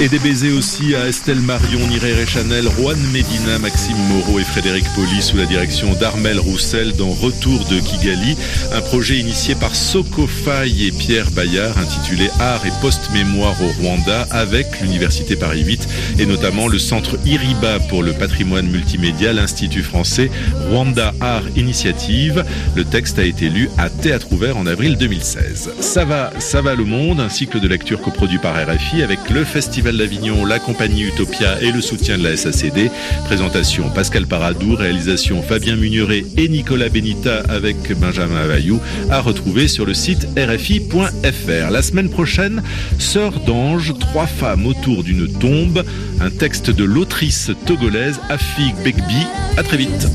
Et 0.00 0.08
des 0.08 0.18
baisers 0.18 0.52
aussi 0.52 0.94
à 0.94 1.08
Estelle 1.08 1.40
Marion, 1.40 1.86
Nirere 1.86 2.26
Chanel, 2.26 2.68
Juan 2.76 2.98
Medina, 3.12 3.58
Maxime 3.58 3.96
Moreau 4.08 4.38
et 4.38 4.44
Frédéric 4.44 4.84
Poli 4.94 5.22
sous 5.22 5.36
la 5.36 5.46
direction 5.46 5.92
d'Armel 5.94 6.38
Roussel 6.38 6.92
dans 6.96 7.10
Retour 7.10 7.64
de 7.70 7.80
Kigali, 7.80 8.36
un 8.74 8.80
projet 8.82 9.18
initié 9.18 9.54
par 9.54 9.74
Soko 9.74 10.26
Faye 10.26 10.88
et 10.88 10.92
Pierre 10.92 11.30
Bayard 11.30 11.78
intitulé 11.78 12.28
Art 12.40 12.66
et 12.66 12.72
post-mémoire 12.82 13.54
au 13.62 13.82
Rwanda 13.82 14.26
avec 14.30 14.80
l'Université 14.80 15.36
Paris 15.36 15.62
8 15.64 15.88
et 16.18 16.26
notamment 16.26 16.68
le 16.68 16.78
centre 16.78 17.16
Iriba 17.24 17.78
pour 17.88 18.02
le 18.02 18.12
patrimoine 18.12 18.68
multimédia, 18.68 19.32
l'Institut 19.32 19.82
français 19.82 20.30
Rwanda 20.70 21.14
Art 21.20 21.48
Initiative. 21.56 22.44
Le 22.74 22.84
texte 22.84 23.18
a 23.18 23.24
été 23.24 23.48
lu 23.48 23.70
à 23.78 23.88
Théâtre 23.90 24.32
Ouvert 24.32 24.56
en 24.56 24.66
avril 24.66 24.96
2016. 24.98 25.70
Ça 25.80 26.04
va, 26.04 26.32
ça 26.38 26.60
va 26.60 26.74
le 26.74 26.84
monde, 26.84 27.20
un 27.20 27.28
cycle 27.28 27.60
de 27.60 27.68
lecture 27.68 28.00
coproduit 28.00 28.38
par 28.38 28.54
RFI 28.54 29.02
avec 29.02 29.18
le 29.30 29.35
Festival 29.44 29.96
d'Avignon, 29.96 30.44
la 30.44 30.58
compagnie 30.58 31.02
Utopia 31.02 31.60
et 31.60 31.70
le 31.70 31.80
soutien 31.80 32.18
de 32.18 32.24
la 32.24 32.36
SACD. 32.36 32.90
Présentation 33.24 33.90
Pascal 33.90 34.26
Paradou, 34.26 34.74
réalisation 34.74 35.42
Fabien 35.42 35.76
Mugneret 35.76 36.24
et 36.36 36.48
Nicolas 36.48 36.88
Benita 36.88 37.42
avec 37.48 37.76
Benjamin 37.98 38.36
Availlou 38.36 38.80
à 39.10 39.20
retrouver 39.20 39.68
sur 39.68 39.84
le 39.84 39.94
site 39.94 40.26
rfi.fr. 40.36 41.70
La 41.70 41.82
semaine 41.82 42.08
prochaine, 42.08 42.62
Sœur 42.98 43.40
d'ange, 43.40 43.94
trois 43.98 44.26
femmes 44.26 44.66
autour 44.66 45.02
d'une 45.02 45.32
tombe, 45.32 45.84
un 46.20 46.30
texte 46.30 46.70
de 46.70 46.84
l'autrice 46.84 47.50
togolaise 47.66 48.20
Afig 48.28 48.74
Begbi. 48.84 49.26
À 49.56 49.62
très 49.62 49.76
vite. 49.76 50.08